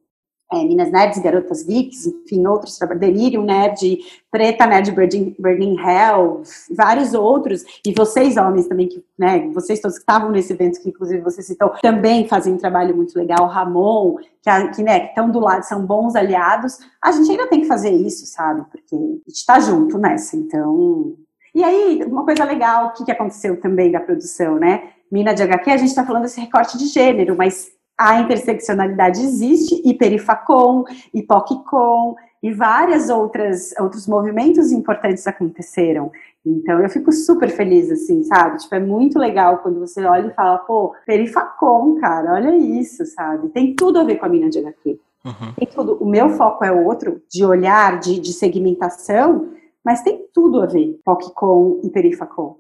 [0.53, 3.99] é, Minas Nerds, Garotas Geeks, enfim, outros Delirium Nerd,
[4.31, 6.43] Preta Nerd Burning, Burning Hell,
[6.77, 10.91] vários outros, e vocês, homens, também, que, né, vocês todos que estavam nesse evento, que
[10.91, 15.41] inclusive você citou, também fazem um trabalho muito legal, Ramon, que, que né, estão do
[15.41, 19.23] lado, são bons aliados, a gente ainda tem que fazer isso, sabe, porque a gente
[19.29, 21.17] está junto nessa, então...
[21.55, 25.43] E aí, uma coisa legal, o que, que aconteceu também da produção, né, Mina de
[25.43, 30.85] HQ, a gente está falando desse recorte de gênero, mas a interseccionalidade existe, e Perifacom,
[31.15, 36.11] e POCCOM, e várias outras outros movimentos importantes aconteceram.
[36.45, 38.59] Então eu fico super feliz, assim, sabe?
[38.59, 43.49] Tipo, é muito legal quando você olha e fala, pô, Perifacom, cara, olha isso, sabe?
[43.51, 44.99] Tem tudo a ver com a mina de HQ.
[45.25, 45.53] Uhum.
[45.57, 45.97] Tem tudo.
[46.01, 49.51] O meu foco é outro, de olhar, de, de segmentação,
[49.85, 52.57] mas tem tudo a ver, POCCOM e Perifacom.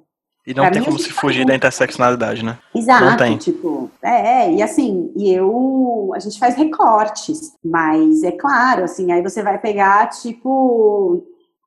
[0.46, 2.58] E não pra tem como se fugir da interseccionalidade, né?
[2.74, 3.36] Exato, não tem.
[3.38, 9.22] tipo, é, e assim, e eu, a gente faz recortes, mas é claro, assim, aí
[9.22, 11.24] você vai pegar, tipo,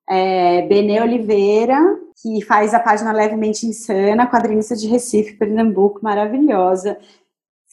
[0.10, 1.78] é, Benê Oliveira,
[2.22, 6.98] que faz a página Levemente Insana, quadrinista de Recife, Pernambuco, maravilhosa,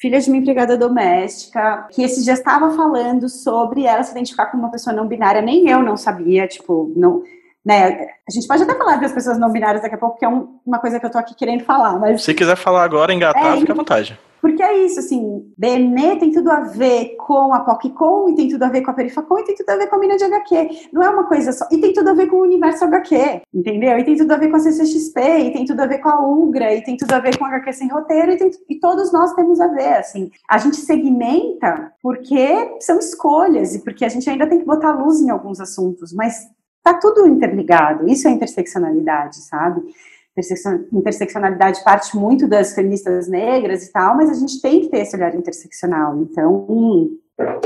[0.00, 4.62] filha de uma empregada doméstica, que esse dia estava falando sobre ela se identificar como
[4.62, 7.22] uma pessoa não binária, nem eu não sabia, tipo, não
[7.64, 8.08] né?
[8.28, 10.58] A gente pode até falar das pessoas não binárias daqui a pouco, que é um,
[10.66, 12.22] uma coisa que eu tô aqui querendo falar, mas...
[12.22, 14.18] Se quiser falar agora, engatar, é, fica à vontade.
[14.42, 18.64] Porque é isso, assim, Benê tem tudo a ver com a PocCon, e tem tudo
[18.64, 20.88] a ver com a Perifacon, e tem tudo a ver com a mina de HQ.
[20.92, 21.64] Não é uma coisa só.
[21.70, 23.96] E tem tudo a ver com o universo HQ, entendeu?
[23.96, 26.20] E tem tudo a ver com a CCXP, e tem tudo a ver com a
[26.20, 29.12] Ugra, e tem tudo a ver com a HQ sem roteiro, e, tem, e todos
[29.12, 30.28] nós temos a ver, assim.
[30.50, 35.20] A gente segmenta porque são escolhas, e porque a gente ainda tem que botar luz
[35.20, 36.48] em alguns assuntos, mas
[36.83, 38.09] Tá tudo interligado.
[38.09, 39.83] Isso é interseccionalidade, sabe?
[40.93, 45.14] Interseccionalidade parte muito das feministas negras e tal, mas a gente tem que ter esse
[45.14, 46.16] olhar interseccional.
[46.22, 47.18] Então, hum,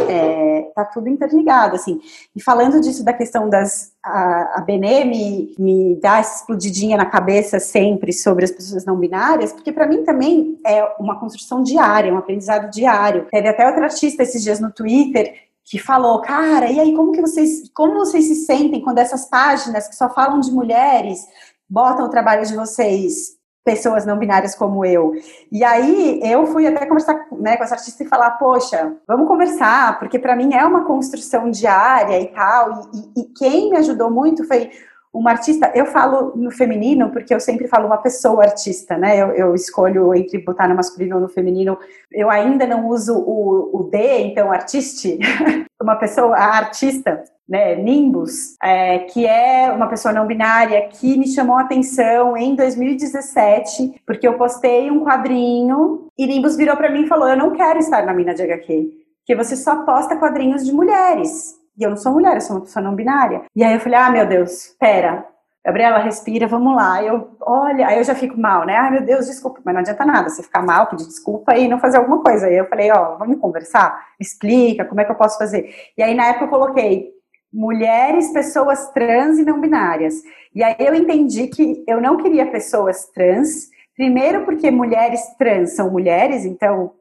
[0.08, 2.00] é, tá tudo interligado, assim.
[2.34, 3.92] E falando disso da questão das.
[4.02, 8.96] A, a Benê me, me dá essa explodidinha na cabeça sempre sobre as pessoas não
[8.96, 13.26] binárias, porque para mim também é uma construção diária, um aprendizado diário.
[13.30, 15.34] Teve até outra artista esses dias no Twitter
[15.66, 19.88] que falou, cara, e aí como que vocês, como vocês se sentem quando essas páginas
[19.88, 21.26] que só falam de mulheres
[21.68, 25.12] botam o trabalho de vocês, pessoas não binárias como eu?
[25.50, 29.98] E aí eu fui até conversar né, com essa artista e falar, poxa, vamos conversar,
[29.98, 34.46] porque para mim é uma construção diária e tal, e, e quem me ajudou muito
[34.46, 34.70] foi
[35.12, 39.20] uma artista, eu falo no feminino porque eu sempre falo uma pessoa artista, né?
[39.20, 41.78] Eu, eu escolho entre botar no masculino ou no feminino.
[42.12, 45.18] Eu ainda não uso o, o D, então artiste,
[45.80, 51.28] uma pessoa, a artista, né, Nimbus, é, que é uma pessoa não binária que me
[51.28, 57.04] chamou a atenção em 2017, porque eu postei um quadrinho e Nimbus virou para mim
[57.04, 60.64] e falou: Eu não quero estar na mina de HQ, porque você só posta quadrinhos
[60.64, 61.55] de mulheres.
[61.78, 63.42] E eu não sou mulher, eu sou uma pessoa não binária.
[63.54, 65.26] E aí eu falei, ah, meu Deus, pera.
[65.64, 67.02] Gabriela, respira, vamos lá.
[67.02, 68.76] Eu, olha, aí eu já fico mal, né?
[68.76, 71.80] Ah, meu Deus, desculpa, mas não adianta nada você ficar mal, pedir desculpa e não
[71.80, 72.46] fazer alguma coisa.
[72.46, 74.00] Aí eu falei, ó, vamos conversar?
[74.20, 75.68] Explica, como é que eu posso fazer?
[75.98, 77.10] E aí na época eu coloquei
[77.52, 80.14] mulheres, pessoas trans e não binárias.
[80.54, 85.90] E aí eu entendi que eu não queria pessoas trans, primeiro porque mulheres trans são
[85.90, 86.92] mulheres, então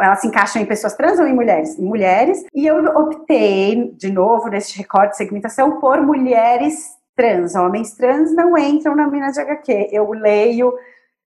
[0.00, 1.78] elas se encaixam em pessoas trans ou em mulheres?
[1.78, 2.44] Em mulheres.
[2.54, 7.54] E eu optei, de novo, nesse recorte de segmentação, por mulheres trans.
[7.54, 9.88] Homens trans não entram na mina de HQ.
[9.92, 10.72] Eu leio,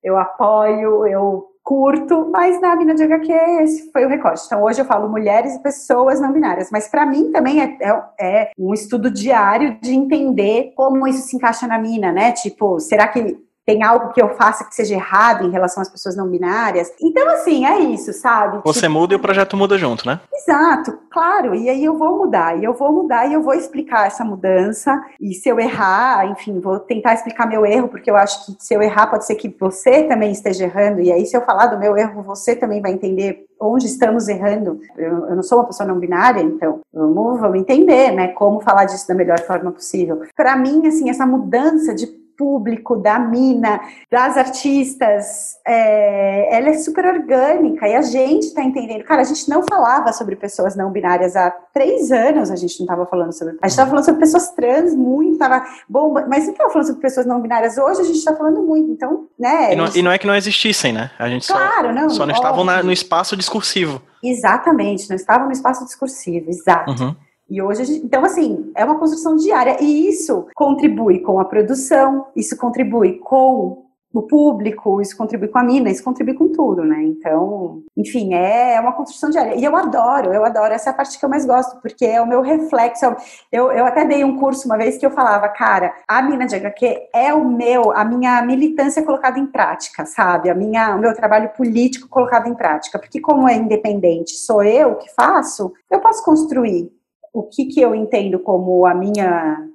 [0.02, 4.42] eu apoio, eu curto, mas na mina de HQ esse foi o recorte.
[4.44, 8.02] Então hoje eu falo mulheres e pessoas não binárias, mas para mim também é, é,
[8.20, 12.32] é, um estudo diário de entender como isso se encaixa na mina, né?
[12.32, 16.16] Tipo, será que tem algo que eu faça que seja errado em relação às pessoas
[16.16, 16.92] não binárias.
[17.00, 18.60] Então, assim, é isso, sabe?
[18.64, 18.92] Você tipo...
[18.92, 20.20] muda e o projeto muda junto, né?
[20.32, 21.54] Exato, claro.
[21.54, 25.02] E aí eu vou mudar, e eu vou mudar e eu vou explicar essa mudança.
[25.20, 28.74] E se eu errar, enfim, vou tentar explicar meu erro, porque eu acho que se
[28.74, 31.00] eu errar, pode ser que você também esteja errando.
[31.00, 34.80] E aí, se eu falar do meu erro, você também vai entender onde estamos errando.
[34.96, 38.28] Eu, eu não sou uma pessoa não binária, então vamos, vamos entender, né?
[38.28, 40.22] Como falar disso da melhor forma possível.
[40.36, 43.80] Para mim, assim, essa mudança de público, da mina,
[44.10, 49.04] das artistas, é, ela é super orgânica e a gente está entendendo.
[49.04, 52.84] Cara, a gente não falava sobre pessoas não binárias há três anos, a gente não
[52.84, 53.54] estava falando sobre.
[53.60, 57.02] A gente estava falando sobre pessoas trans muito, tava bom, mas não estava falando sobre
[57.02, 57.78] pessoas não binárias.
[57.78, 59.72] Hoje a gente está falando muito, então, né?
[59.72, 59.98] E não, gente...
[59.98, 61.10] e não, é que não existissem, né?
[61.18, 64.00] A gente claro, só, não, só não estavam na, no espaço discursivo.
[64.22, 66.90] Exatamente, não estavam no espaço discursivo, exato.
[66.90, 67.16] Uhum.
[67.54, 72.26] E hoje, gente, então assim, é uma construção diária e isso contribui com a produção,
[72.34, 77.00] isso contribui com o público, isso contribui com a mina, isso contribui com tudo, né?
[77.04, 79.54] Então, enfim, é uma construção diária.
[79.54, 82.20] E eu adoro, eu adoro, essa é a parte que eu mais gosto, porque é
[82.20, 83.14] o meu reflexo.
[83.52, 86.56] Eu, eu até dei um curso uma vez que eu falava, cara, a mina de
[86.56, 90.50] HQ é o meu, a minha militância colocada em prática, sabe?
[90.50, 92.98] A minha, o meu trabalho político colocado em prática.
[92.98, 96.90] Porque como é independente, sou eu que faço, eu posso construir
[97.34, 99.68] o que, que eu entendo como a minha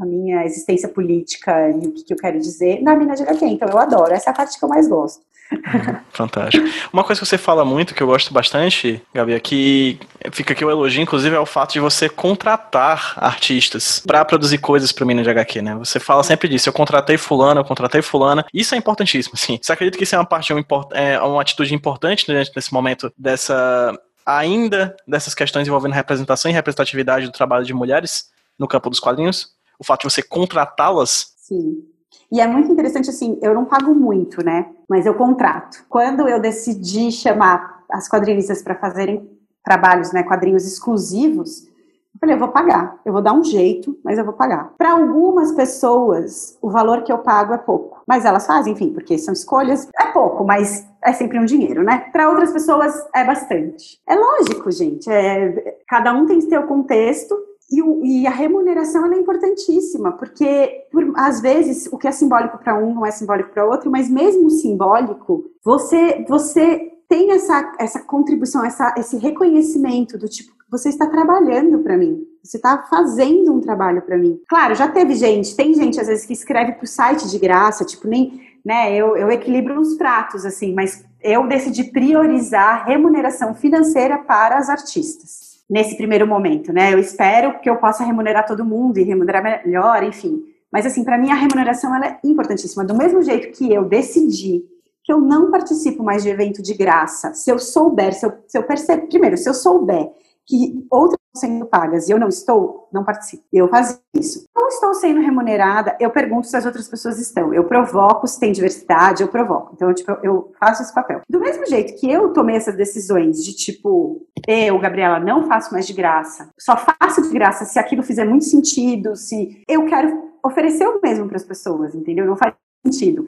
[0.00, 3.46] a minha existência política e o que, que eu quero dizer na mina de HQ.
[3.46, 5.22] Então eu adoro, essa é a parte que eu mais gosto.
[6.10, 6.66] Fantástico.
[6.92, 10.00] Uma coisa que você fala muito, que eu gosto bastante, Gabi, é que
[10.32, 14.90] fica aqui o elogio, inclusive, é o fato de você contratar artistas para produzir coisas
[14.90, 15.76] para Mina de HQ, né?
[15.76, 18.44] Você fala sempre disso, eu contratei fulano, eu contratei fulana.
[18.52, 19.60] Isso é importantíssimo, sim.
[19.62, 20.52] Você acredita que isso é uma parte,
[20.92, 27.32] é uma atitude importante nesse momento dessa ainda dessas questões envolvendo representação e representatividade do
[27.32, 28.32] trabalho de mulheres?
[28.58, 29.54] no campo dos quadrinhos?
[29.78, 31.34] O fato de você contratá-las?
[31.36, 31.84] Sim.
[32.30, 34.70] E é muito interessante assim, eu não pago muito, né?
[34.88, 35.84] Mas eu contrato.
[35.88, 39.28] Quando eu decidi chamar as quadrinistas para fazerem
[39.62, 44.18] trabalhos, né, quadrinhos exclusivos, eu falei, eu vou pagar, eu vou dar um jeito, mas
[44.18, 44.72] eu vou pagar.
[44.78, 49.18] Para algumas pessoas, o valor que eu pago é pouco, mas elas fazem, enfim, porque
[49.18, 52.08] são escolhas, é pouco, mas é sempre um dinheiro, né?
[52.12, 54.00] Para outras pessoas é bastante.
[54.08, 57.36] É lógico, gente, é, cada um tem seu contexto
[57.70, 62.78] e, e, a remuneração é importantíssima, porque por, às vezes o que é simbólico para
[62.78, 68.64] um não é simbólico para outro, mas mesmo simbólico, você você tem essa, essa contribuição,
[68.64, 74.00] essa, esse reconhecimento do tipo, você está trabalhando para mim, você está fazendo um trabalho
[74.00, 74.40] para mim.
[74.48, 77.84] Claro, já teve gente, tem gente às vezes que escreve para o site de graça,
[77.84, 84.16] tipo, nem, né, eu, eu equilibro uns pratos, assim, mas eu decidi priorizar remuneração financeira
[84.16, 86.92] para as artistas nesse primeiro momento, né?
[86.92, 90.42] Eu espero que eu possa remunerar todo mundo e remunerar melhor, enfim.
[90.70, 92.84] Mas assim, para mim a remuneração ela é importantíssima.
[92.84, 94.64] Do mesmo jeito que eu decidi
[95.04, 98.56] que eu não participo mais de evento de graça, se eu souber, se eu, se
[98.56, 100.10] eu perceber, primeiro, se eu souber
[100.46, 103.44] que outras estão sendo pagas e eu não estou, não participo.
[103.52, 104.44] Eu faço isso.
[104.54, 107.52] Não estou sendo remunerada, eu pergunto se as outras pessoas estão.
[107.54, 109.72] Eu provoco se tem diversidade, eu provoco.
[109.74, 111.20] Então, tipo, eu faço esse papel.
[111.28, 115.86] Do mesmo jeito que eu tomei essas decisões de tipo, eu, Gabriela, não faço mais
[115.86, 116.50] de graça.
[116.58, 121.28] Só faço de graça se aquilo fizer muito sentido, se eu quero oferecer o mesmo
[121.28, 122.26] para as pessoas, entendeu?
[122.26, 123.24] Não faz sentido.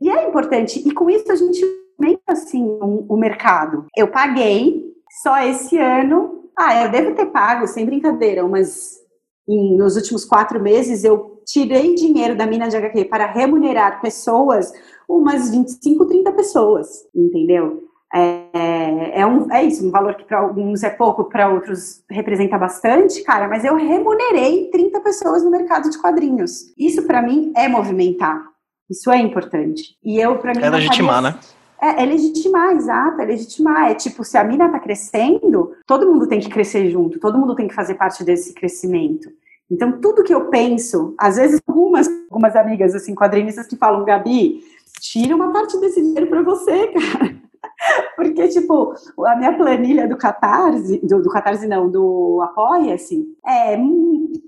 [0.00, 1.62] E é importante, e com isso a gente
[1.98, 3.86] aumenta assim o, o mercado.
[3.96, 4.90] Eu paguei
[5.22, 8.98] só esse ano ah, eu devo ter pago, sem brincadeira, mas
[9.48, 14.72] em, nos últimos quatro meses eu tirei dinheiro da mina de HQ para remunerar pessoas,
[15.08, 17.82] umas 25, 30 pessoas, entendeu?
[18.12, 22.58] É, é, um, é isso, um valor que para alguns é pouco, para outros representa
[22.58, 26.74] bastante, cara, mas eu remunerei 30 pessoas no mercado de quadrinhos.
[26.76, 28.50] Isso para mim é movimentar.
[28.90, 29.96] Isso é importante.
[30.02, 30.62] E eu, para mim.
[30.62, 31.38] É legitimar, né?
[31.80, 33.90] É, é legitimar, exato, é legitimar.
[33.90, 37.54] É tipo, se a mina tá crescendo, todo mundo tem que crescer junto, todo mundo
[37.54, 39.30] tem que fazer parte desse crescimento.
[39.70, 44.62] Então, tudo que eu penso, às vezes algumas, algumas amigas, assim, quadrinistas que falam, Gabi,
[45.00, 47.40] tira uma parte desse dinheiro para você, cara.
[48.16, 48.94] Porque, tipo,
[49.26, 53.78] a minha planilha do Catarse, do, do Catarse não, do Apoia-se, é,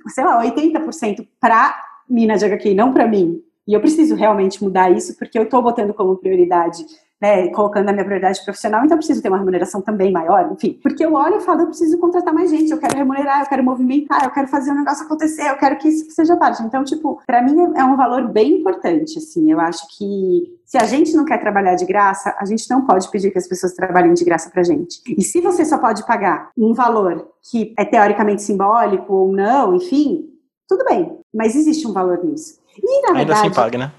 [0.09, 1.75] sei lá, 80% para
[2.09, 3.43] Minas de HQ, não para mim.
[3.67, 6.85] E eu preciso realmente mudar isso, porque eu estou botando como prioridade
[7.23, 10.77] né, colocando na minha prioridade profissional, então eu preciso ter uma remuneração também maior, enfim.
[10.83, 13.63] Porque eu olho e falo, eu preciso contratar mais gente, eu quero remunerar, eu quero
[13.63, 16.61] movimentar, eu quero fazer o um negócio acontecer, eu quero que isso seja parte.
[16.65, 19.53] Então, tipo, para mim é um valor bem importante, assim.
[19.53, 23.09] Eu acho que se a gente não quer trabalhar de graça, a gente não pode
[23.09, 25.01] pedir que as pessoas trabalhem de graça pra gente.
[25.07, 30.29] E se você só pode pagar um valor que é teoricamente simbólico ou não, enfim,
[30.69, 31.17] tudo bem.
[31.33, 32.59] Mas existe um valor nisso.
[32.77, 33.93] E, na Ainda assim paga, né?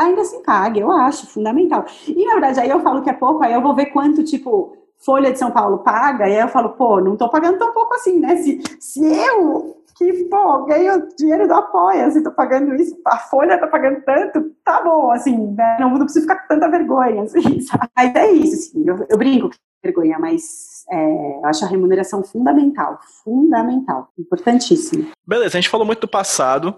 [0.00, 1.84] Ainda se pague, eu acho fundamental.
[2.08, 4.76] E na verdade, aí eu falo que é pouco, aí eu vou ver quanto, tipo,
[4.98, 7.94] Folha de São Paulo paga, e aí eu falo, pô, não tô pagando tão pouco
[7.94, 8.36] assim, né?
[8.36, 13.58] Se, se eu, que, pô, ganho dinheiro do Apoia, se tô pagando isso, a Folha
[13.58, 15.76] tá pagando tanto, tá bom, assim, né?
[15.78, 17.88] não, não preciso ficar com tanta vergonha, assim, sabe?
[17.96, 22.22] Mas é isso, assim, eu, eu brinco com vergonha, mas é, eu acho a remuneração
[22.22, 25.06] fundamental, fundamental, importantíssimo.
[25.26, 26.74] Beleza, a gente falou muito do passado,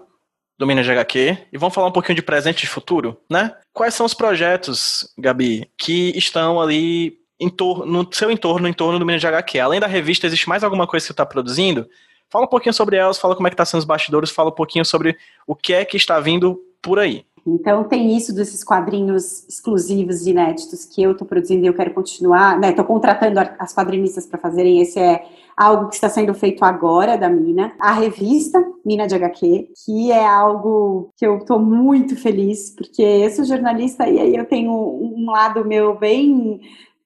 [0.57, 3.55] do Minas de HQ e vamos falar um pouquinho de presente e futuro, né?
[3.73, 8.99] Quais são os projetos, Gabi, que estão ali em torno, no seu entorno, em torno
[8.99, 9.59] do Minas de HQ?
[9.59, 11.89] Além da revista, existe mais alguma coisa que você está produzindo?
[12.29, 14.53] Fala um pouquinho sobre elas, fala como é que está sendo os bastidores, fala um
[14.53, 17.25] pouquinho sobre o que é que está vindo por aí.
[17.45, 22.57] Então tem isso desses quadrinhos exclusivos inéditos que eu estou produzindo e eu quero continuar,
[22.57, 22.69] né?
[22.69, 24.81] Estou contratando as quadrinistas para fazerem.
[24.81, 25.25] Esse é
[25.55, 27.73] algo que está sendo feito agora da Mina.
[27.79, 33.29] A revista Mina de HQ, que é algo que eu estou muito feliz, porque eu
[33.29, 36.61] sou jornalista e aí eu tenho um lado meu bem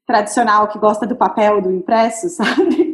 [0.06, 2.87] tradicional que gosta do papel do impresso, sabe?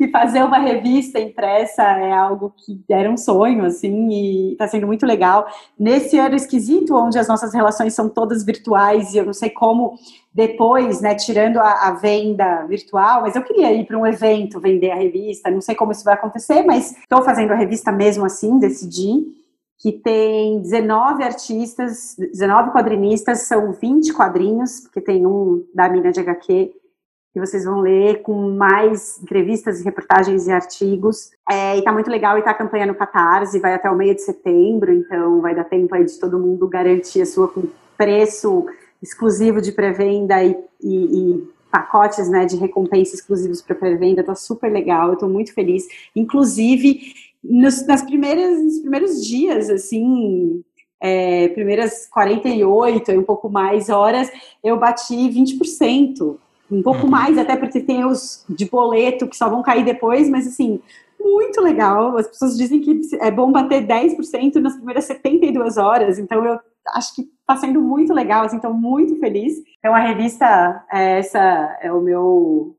[0.00, 4.86] E fazer uma revista impressa é algo que era um sonho, assim, e está sendo
[4.86, 5.46] muito legal.
[5.78, 9.98] Nesse ano esquisito, onde as nossas relações são todas virtuais, e eu não sei como
[10.32, 14.90] depois, né, tirando a, a venda virtual, mas eu queria ir para um evento vender
[14.90, 18.58] a revista, não sei como isso vai acontecer, mas estou fazendo a revista mesmo assim,
[18.58, 19.38] decidi
[19.80, 26.20] que tem 19 artistas, 19 quadrinistas, são 20 quadrinhos, porque tem um da Mina de
[26.20, 26.79] HQ
[27.32, 31.30] que vocês vão ler com mais entrevistas, reportagens e artigos.
[31.48, 34.14] É, e tá muito legal e tá a campanha no Catarse, vai até o meio
[34.14, 38.66] de setembro, então vai dar tempo aí de todo mundo garantir a sua com preço
[39.02, 44.70] exclusivo de pré-venda e, e, e, pacotes né, de recompensa exclusivos para pré-venda, tá super
[44.70, 45.86] legal, eu tô muito feliz.
[46.16, 47.14] Inclusive,
[47.44, 50.64] nos, nas primeiras, nos primeiros dias, assim,
[51.00, 54.30] é, primeiras 48 e um pouco mais horas,
[54.64, 56.36] eu bati 20%
[56.70, 57.10] um pouco uhum.
[57.10, 60.80] mais, até porque tem os de boleto que só vão cair depois, mas assim,
[61.18, 62.16] muito legal.
[62.16, 66.58] As pessoas dizem que é bom bater 10% nas primeiras 72 horas, então eu
[66.94, 69.54] acho que está sendo muito legal, assim, estou muito feliz.
[69.78, 72.76] Então a revista, é, essa é o meu,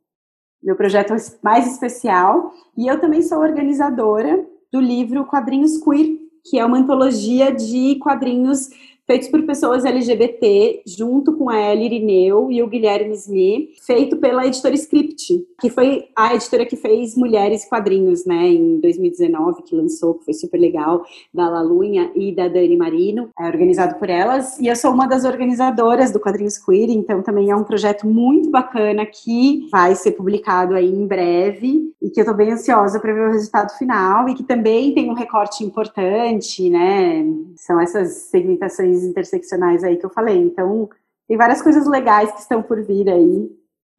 [0.64, 1.14] meu projeto
[1.44, 7.52] mais especial, e eu também sou organizadora do livro Quadrinhos Queer, que é uma antologia
[7.52, 8.70] de quadrinhos
[9.12, 14.48] feitos por pessoas LGBT, junto com a Ellie Irineu e o Guilherme Smith, feito pela
[14.48, 20.14] editora Script, que foi a editora que fez Mulheres Quadrinhos, né, em 2019, que lançou,
[20.14, 21.04] que foi super legal,
[21.34, 25.26] da Lalunha e da Dani Marino, é organizado por elas, e eu sou uma das
[25.26, 30.74] organizadoras do Quadrinhos Queer, então também é um projeto muito bacana que vai ser publicado
[30.74, 34.36] aí em breve, e que eu tô bem ansiosa para ver o resultado final, e
[34.36, 37.26] que também tem um recorte importante, né,
[37.58, 40.38] são essas segmentações interseccionais aí que eu falei.
[40.38, 40.90] Então,
[41.28, 43.50] tem várias coisas legais que estão por vir aí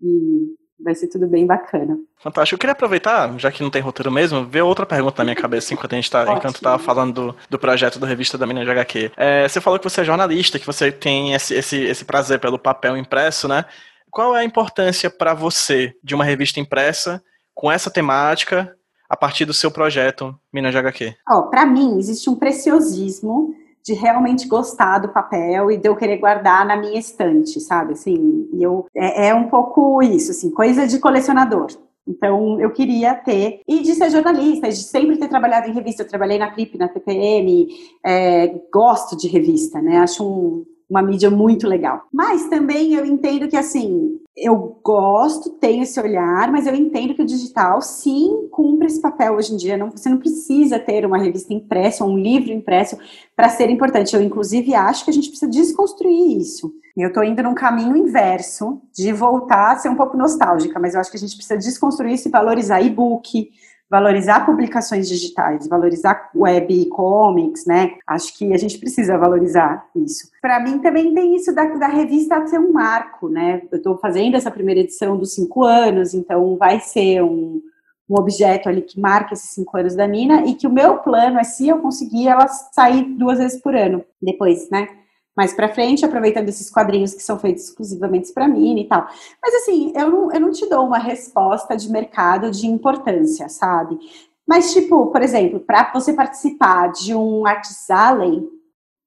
[0.01, 1.97] e vai ser tudo bem bacana.
[2.19, 2.57] Fantástico.
[2.57, 5.73] Eu queria aproveitar, já que não tem roteiro mesmo, ver outra pergunta na minha cabeça
[5.75, 8.71] enquanto a gente tá, enquanto tava falando do, do projeto da revista da Mina de
[8.71, 9.13] HQ.
[9.17, 12.59] É, você falou que você é jornalista, que você tem esse, esse, esse prazer pelo
[12.59, 13.65] papel impresso, né?
[14.11, 17.23] Qual é a importância para você de uma revista impressa
[17.55, 18.77] com essa temática
[19.09, 21.15] a partir do seu projeto Minas de HQ?
[21.31, 26.19] Oh, para mim, existe um preciosismo de realmente gostar do papel e de eu querer
[26.19, 27.93] guardar na minha estante, sabe?
[27.93, 31.69] Assim, e eu é, é um pouco isso, assim, coisa de colecionador.
[32.07, 36.03] Então, eu queria ter, e de ser jornalista, de sempre ter trabalhado em revista.
[36.03, 37.69] Eu trabalhei na Clip, na TPM,
[38.05, 39.99] é, gosto de revista, né?
[39.99, 42.05] Acho um, uma mídia muito legal.
[42.13, 47.23] Mas também eu entendo que, assim, eu gosto, tenho esse olhar, mas eu entendo que
[47.23, 49.79] o digital sim cumpre esse papel hoje em dia.
[49.79, 52.99] Não, você não precisa ter uma revista impressa um livro impresso
[53.35, 54.15] para ser importante.
[54.15, 56.71] Eu, inclusive, acho que a gente precisa desconstruir isso.
[56.95, 61.01] Eu estou indo num caminho inverso de voltar a ser um pouco nostálgica, mas eu
[61.01, 63.49] acho que a gente precisa desconstruir isso e valorizar e-book,
[63.93, 67.93] valorizar publicações digitais, valorizar web e comics, né?
[68.07, 70.31] Acho que a gente precisa valorizar isso.
[70.41, 73.61] Para mim também tem isso da, da revista ser um marco, né?
[73.71, 77.61] Eu estou fazendo essa primeira edição dos cinco anos, então vai ser um,
[78.09, 81.39] um objeto ali que marca esses cinco anos da Nina e que o meu plano
[81.39, 84.89] é se eu conseguir ela sair duas vezes por ano depois, né?
[85.37, 89.07] Mais para frente, aproveitando esses quadrinhos que são feitos exclusivamente para mim e tal.
[89.43, 93.99] Mas assim, eu não, eu não te dou uma resposta de mercado de importância, sabe?
[94.47, 98.47] Mas, tipo, por exemplo, para você participar de um Arts Alley,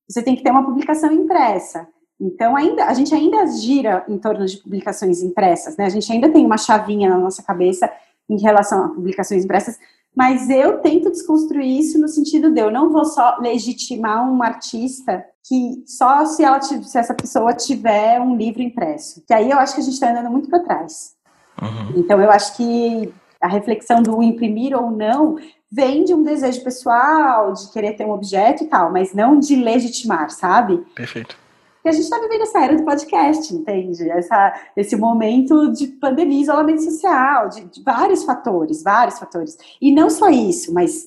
[0.10, 1.88] você tem que ter uma publicação impressa.
[2.20, 5.86] Então, ainda, a gente ainda gira em torno de publicações impressas, né?
[5.86, 7.92] A gente ainda tem uma chavinha na nossa cabeça
[8.30, 9.78] em relação a publicações impressas,
[10.16, 15.26] mas eu tento desconstruir isso no sentido de eu não vou só legitimar um artista
[15.48, 19.24] que só se, ela, se essa pessoa tiver um livro impresso.
[19.28, 21.14] Que aí eu acho que a gente está andando muito para trás.
[21.62, 22.00] Uhum.
[22.00, 25.38] Então eu acho que a reflexão do imprimir ou não
[25.72, 29.56] vem de um desejo pessoal, de querer ter um objeto e tal, mas não de
[29.56, 30.78] legitimar, sabe?
[30.96, 31.38] Perfeito.
[31.86, 34.10] E a gente está vivendo essa era do podcast, entende?
[34.10, 39.56] Essa, esse momento de pandemia, isolamento social, de, de vários fatores, vários fatores.
[39.80, 41.06] E não só isso, mas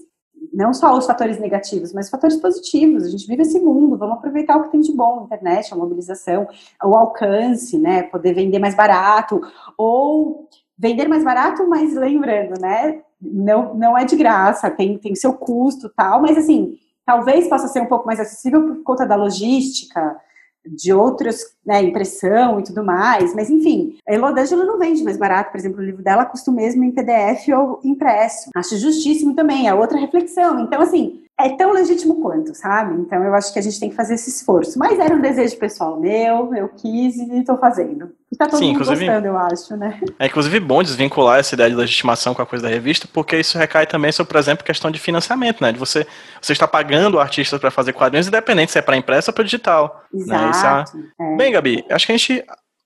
[0.52, 3.04] não só os fatores negativos, mas fatores positivos.
[3.04, 5.76] A gente vive esse mundo, vamos aproveitar o que tem de bom, a internet, a
[5.76, 6.46] mobilização,
[6.84, 8.04] o alcance, né?
[8.04, 9.40] Poder vender mais barato,
[9.76, 10.48] ou
[10.78, 13.02] vender mais barato, mas lembrando, né?
[13.20, 17.80] Não, não é de graça, tem, tem seu custo tal, mas assim, talvez possa ser
[17.80, 20.16] um pouco mais acessível por conta da logística,
[20.64, 25.50] de outros, né, impressão e tudo mais, mas enfim, a Elodângela não vende mais barato,
[25.50, 28.48] por exemplo, o livro dela custa o mesmo em PDF ou impresso.
[28.56, 30.60] Acho justíssimo também, é outra reflexão.
[30.60, 33.00] Então, assim, é tão legítimo quanto, sabe?
[33.00, 34.76] Então eu acho que a gente tem que fazer esse esforço.
[34.76, 38.10] Mas era um desejo pessoal meu, eu quis e estou fazendo.
[38.30, 40.00] E tá todo Sim, mundo gostando, eu acho, né?
[40.18, 43.56] É inclusive bom desvincular essa ideia de legitimação com a coisa da revista, porque isso
[43.56, 45.72] recai também sobre, por exemplo, questão de financiamento, né?
[45.72, 46.06] De você,
[46.42, 50.04] você está pagando artistas para fazer quadrinhos, independente se é para impresso ou para digital.
[50.12, 50.98] Exato.
[50.98, 51.04] Né?
[51.20, 51.36] É...
[51.36, 52.44] Bem, Gabi, acho que a gente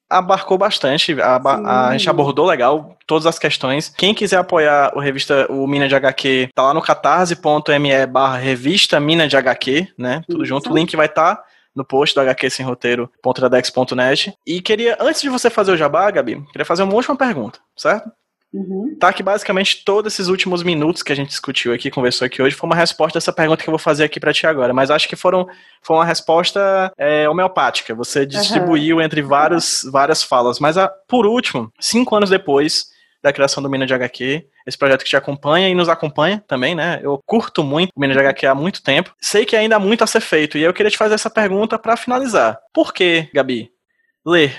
[0.09, 3.89] abarcou bastante, a, a, a, gente abordou legal todas as questões.
[3.97, 9.01] Quem quiser apoiar o revista, o Mina de HQ, tá lá no catarse.me barra revista
[9.01, 10.23] Mina de HQ, né?
[10.29, 10.49] Tudo Isso.
[10.49, 10.71] junto.
[10.71, 11.45] O link vai estar tá
[11.75, 14.35] no post do HQ sem roteiro.tradex.net.
[14.47, 18.11] E queria, antes de você fazer o jabá, Gabi, queria fazer uma última pergunta, certo?
[18.53, 18.95] Uhum.
[19.01, 22.55] Tá que basicamente todos esses últimos minutos que a gente discutiu aqui, conversou aqui hoje,
[22.55, 24.75] foi uma resposta dessa pergunta que eu vou fazer aqui para ti agora.
[24.75, 25.47] Mas acho que foram,
[25.81, 27.95] foi uma resposta é, homeopática.
[27.95, 29.03] Você distribuiu uhum.
[29.03, 30.61] entre vários, várias falas.
[30.61, 32.93] Mas a, por último, cinco anos depois
[33.23, 36.75] da criação do Mina de HQ, esse projeto que te acompanha e nos acompanha também,
[36.75, 37.01] né?
[37.03, 39.15] Eu curto muito o Mina de HQ há muito tempo.
[39.21, 40.59] Sei que ainda há muito a ser feito.
[40.59, 42.59] E eu queria te fazer essa pergunta para finalizar.
[42.75, 43.71] Por que, Gabi,
[44.27, 44.55] ler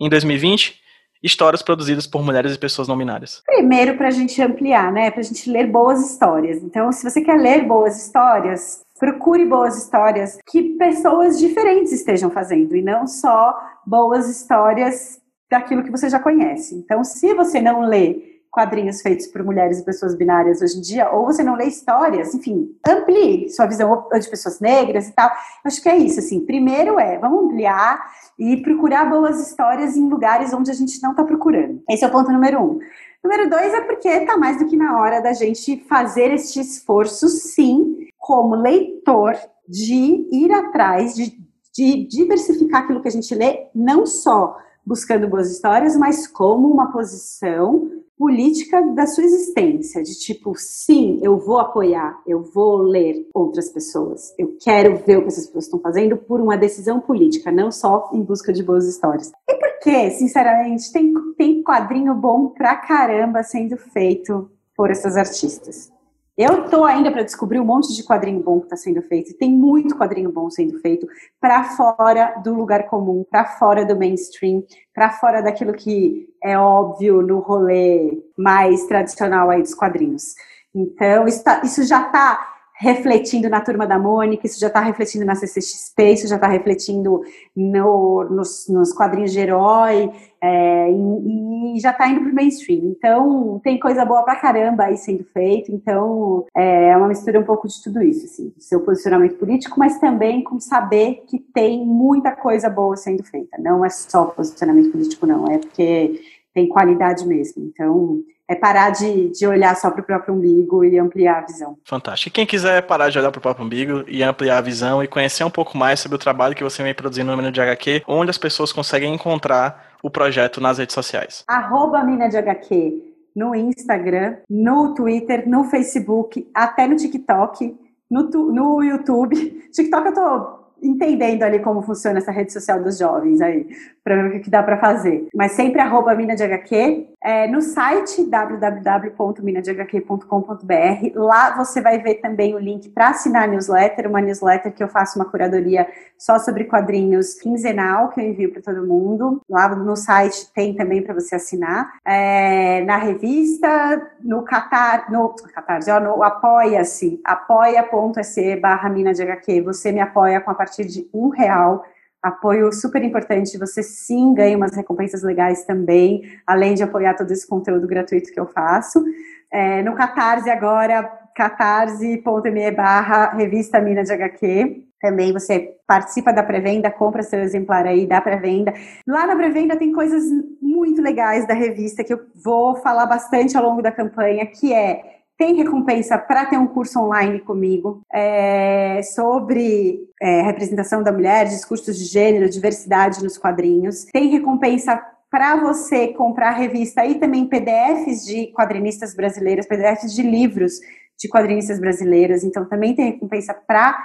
[0.00, 0.81] em 2020
[1.22, 3.42] histórias produzidas por mulheres e pessoas não binárias?
[3.46, 5.10] Primeiro, para a gente ampliar, né?
[5.10, 6.62] Para a gente ler boas histórias.
[6.62, 12.74] Então, se você quer ler boas histórias, procure boas histórias que pessoas diferentes estejam fazendo
[12.76, 13.54] e não só
[13.86, 15.20] boas histórias
[15.50, 16.74] daquilo que você já conhece.
[16.74, 21.10] Então, se você não lê quadrinhos feitos por mulheres e pessoas binárias hoje em dia,
[21.10, 25.32] ou você não lê histórias, enfim, amplie sua visão de pessoas negras e tal.
[25.64, 26.44] Acho que é isso, assim.
[26.44, 27.98] Primeiro é, vamos ampliar
[28.38, 31.82] e procurar boas histórias em lugares onde a gente não está procurando.
[31.88, 32.78] Esse é o ponto número um.
[33.24, 37.28] Número dois é porque está mais do que na hora da gente fazer este esforço,
[37.28, 39.34] sim, como leitor,
[39.66, 41.38] de ir atrás, de,
[41.72, 46.92] de diversificar aquilo que a gente lê, não só buscando boas histórias, mas como uma
[46.92, 53.70] posição política da sua existência, de tipo, sim, eu vou apoiar, eu vou ler outras
[53.70, 57.70] pessoas, eu quero ver o que essas pessoas estão fazendo por uma decisão política, não
[57.70, 59.32] só em busca de boas histórias.
[59.48, 65.90] E porque, sinceramente, tem, tem quadrinho bom pra caramba sendo feito por essas artistas.
[66.36, 69.36] Eu tô ainda para descobrir um monte de quadrinho bom que está sendo feito.
[69.36, 71.06] Tem muito quadrinho bom sendo feito
[71.38, 74.64] para fora do lugar comum, para fora do mainstream,
[74.94, 80.34] para fora daquilo que é óbvio no rolê mais tradicional aí dos quadrinhos.
[80.74, 82.51] Então, isso, tá, isso já está
[82.82, 87.22] refletindo na turma da Mônica, isso já está refletindo na CCXP, isso já está refletindo
[87.54, 90.10] no, nos, nos, quadrinhos de herói,
[90.40, 92.80] é, e, e, já está indo para o mainstream.
[92.86, 97.44] Então, tem coisa boa pra caramba aí sendo feito, então é, é uma mistura um
[97.44, 102.32] pouco de tudo isso, assim, seu posicionamento político, mas também com saber que tem muita
[102.32, 103.58] coisa boa sendo feita.
[103.60, 106.20] Não é só posicionamento político, não, é porque
[106.52, 107.62] tem qualidade mesmo.
[107.64, 111.76] Então, é parar de, de olhar só para o próprio umbigo e ampliar a visão.
[111.84, 112.28] Fantástico.
[112.28, 115.08] E quem quiser parar de olhar para o próprio umbigo e ampliar a visão e
[115.08, 118.02] conhecer um pouco mais sobre o trabalho que você vem produzindo no Mina de HQ,
[118.06, 121.44] onde as pessoas conseguem encontrar o projeto nas redes sociais?
[121.48, 127.74] Arroba Mina de HQ no Instagram, no Twitter, no Facebook, até no TikTok,
[128.10, 128.22] no,
[128.52, 129.36] no YouTube.
[129.72, 133.66] TikTok eu tô entendendo ali como funciona essa rede social dos jovens aí,
[134.02, 135.28] para ver o que dá para fazer.
[135.34, 141.12] Mas sempre arroba Mina de HQ, é, no site www.minadhq.com.br.
[141.14, 144.88] Lá você vai ver também o link para assinar a newsletter, uma newsletter que eu
[144.88, 145.86] faço uma curadoria
[146.18, 149.40] só sobre quadrinhos quinzenal, que eu envio para todo mundo.
[149.48, 151.92] Lá no site tem também para você assinar.
[152.04, 159.62] É, na revista, no Catar, no Catar, no Apoia-se, apoia.se barra Mina de HQ.
[159.62, 161.84] Você me apoia com a partir de um real
[162.22, 163.58] apoio super importante.
[163.58, 168.38] Você sim ganha umas recompensas legais também, além de apoiar todo esse conteúdo gratuito que
[168.38, 169.04] eu faço.
[169.50, 171.02] É, no Catarse agora,
[171.34, 174.84] catarse.me barra revista Mina de HQ.
[175.00, 178.72] Também você participa da pré-venda, compra seu exemplar aí da pré-venda.
[179.06, 180.22] Lá na pré-venda tem coisas
[180.60, 185.21] muito legais da revista que eu vou falar bastante ao longo da campanha, que é
[185.42, 191.98] tem recompensa para ter um curso online comigo é, sobre é, representação da mulher, discursos
[191.98, 194.04] de gênero, diversidade nos quadrinhos.
[194.04, 200.74] Tem recompensa para você comprar revista e também PDFs de quadrinistas brasileiras, PDFs de livros
[201.18, 202.44] de quadrinistas brasileiras.
[202.44, 203.98] Então, também tem recompensa para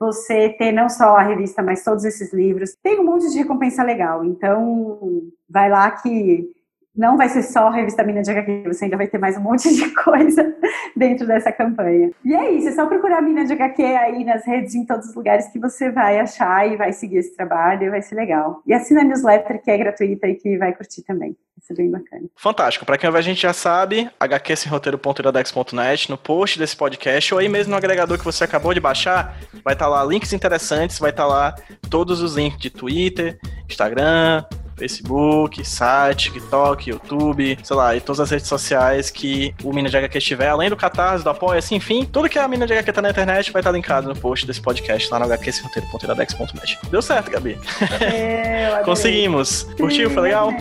[0.00, 2.74] você ter não só a revista, mas todos esses livros.
[2.82, 4.24] Tem um monte de recompensa legal.
[4.24, 5.20] Então,
[5.50, 6.50] vai lá que
[6.98, 9.40] não vai ser só a revista Mina de HQ, você ainda vai ter mais um
[9.40, 10.52] monte de coisa
[10.96, 12.10] dentro dessa campanha.
[12.24, 15.14] E é isso, é só procurar Mina de HQ aí nas redes, em todos os
[15.14, 18.60] lugares que você vai achar e vai seguir esse trabalho e vai ser legal.
[18.66, 21.36] E assina a newsletter que é gratuita e que vai curtir também.
[21.70, 22.22] É bem bacana.
[22.34, 22.86] Fantástico.
[22.86, 27.76] Para quem a gente já sabe, hqsemroteiro.iradex.net, no post desse podcast, ou aí mesmo no
[27.76, 31.28] agregador que você acabou de baixar, vai estar tá lá links interessantes, vai estar tá
[31.28, 31.54] lá
[31.90, 33.38] todos os links de Twitter,
[33.68, 34.44] Instagram,
[34.78, 39.96] Facebook, site, TikTok, YouTube, sei lá, e todas as redes sociais que o Mina de
[39.96, 42.92] HQ tiver, além do Catarse, do Apoia, assim, enfim, tudo que a Mina de HQ
[42.92, 46.78] tá na internet vai estar linkado no post desse podcast lá no hqsemroteiro.iradex.net.
[46.90, 47.58] Deu certo, Gabi.
[48.00, 49.64] É, Conseguimos.
[49.76, 50.10] Curtiu?
[50.10, 50.52] Foi legal?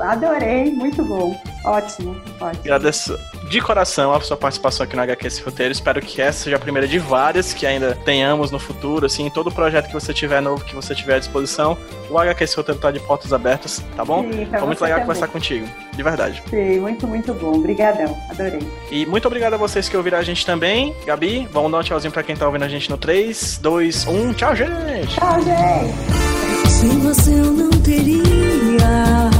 [0.00, 1.38] Adorei, muito bom.
[1.64, 2.60] Ótimo, ótimo.
[2.64, 3.18] Agradeço
[3.48, 5.72] de coração a sua participação aqui no HQ Esse Roteiro.
[5.72, 9.50] Espero que essa seja a primeira de várias que ainda tenhamos no futuro, assim, todo
[9.50, 11.76] projeto que você tiver novo, que você tiver à disposição,
[12.08, 14.22] o HQ Esse Roteiro tá de portas abertas, tá bom?
[14.22, 15.00] Sim, Foi muito legal também.
[15.00, 16.42] conversar contigo, de verdade.
[16.48, 17.52] Sim, muito, muito bom.
[17.56, 18.60] Obrigadão, adorei.
[18.90, 20.94] E muito obrigado a vocês que ouviram a gente também.
[21.04, 24.32] Gabi, vamos dar um tchauzinho pra quem tá ouvindo a gente no 3, 2, 1.
[24.34, 25.14] Tchau, gente!
[25.14, 26.70] Tchau, gente!
[26.70, 29.30] Se você não teria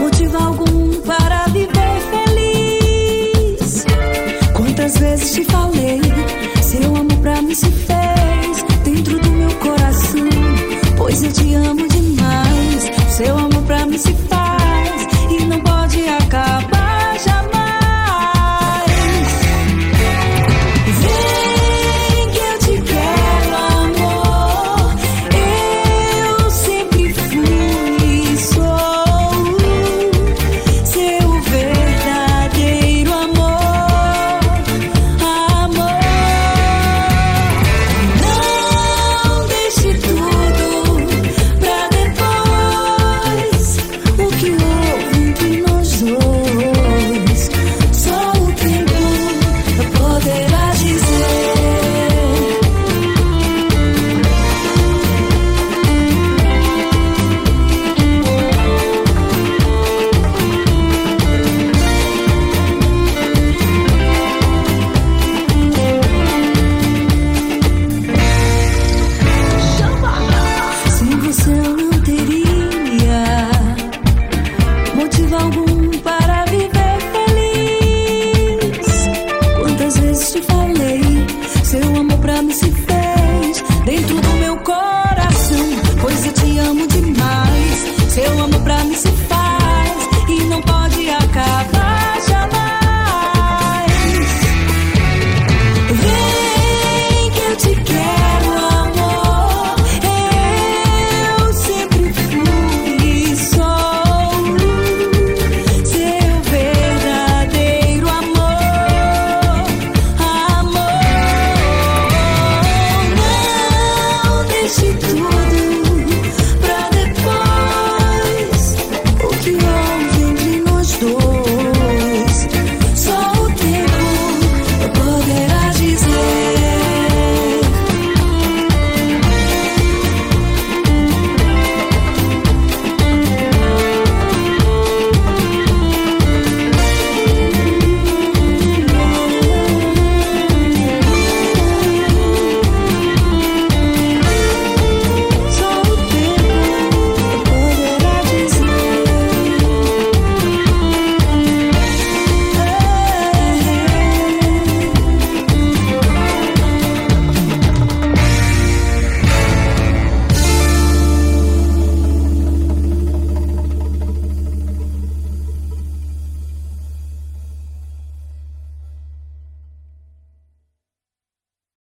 [0.00, 0.81] motivo algum
[5.32, 5.98] te falei,
[6.62, 10.28] seu amor pra mim se fez dentro do meu coração.
[10.98, 14.21] Pois eu te amo demais, seu amor pra mim se faz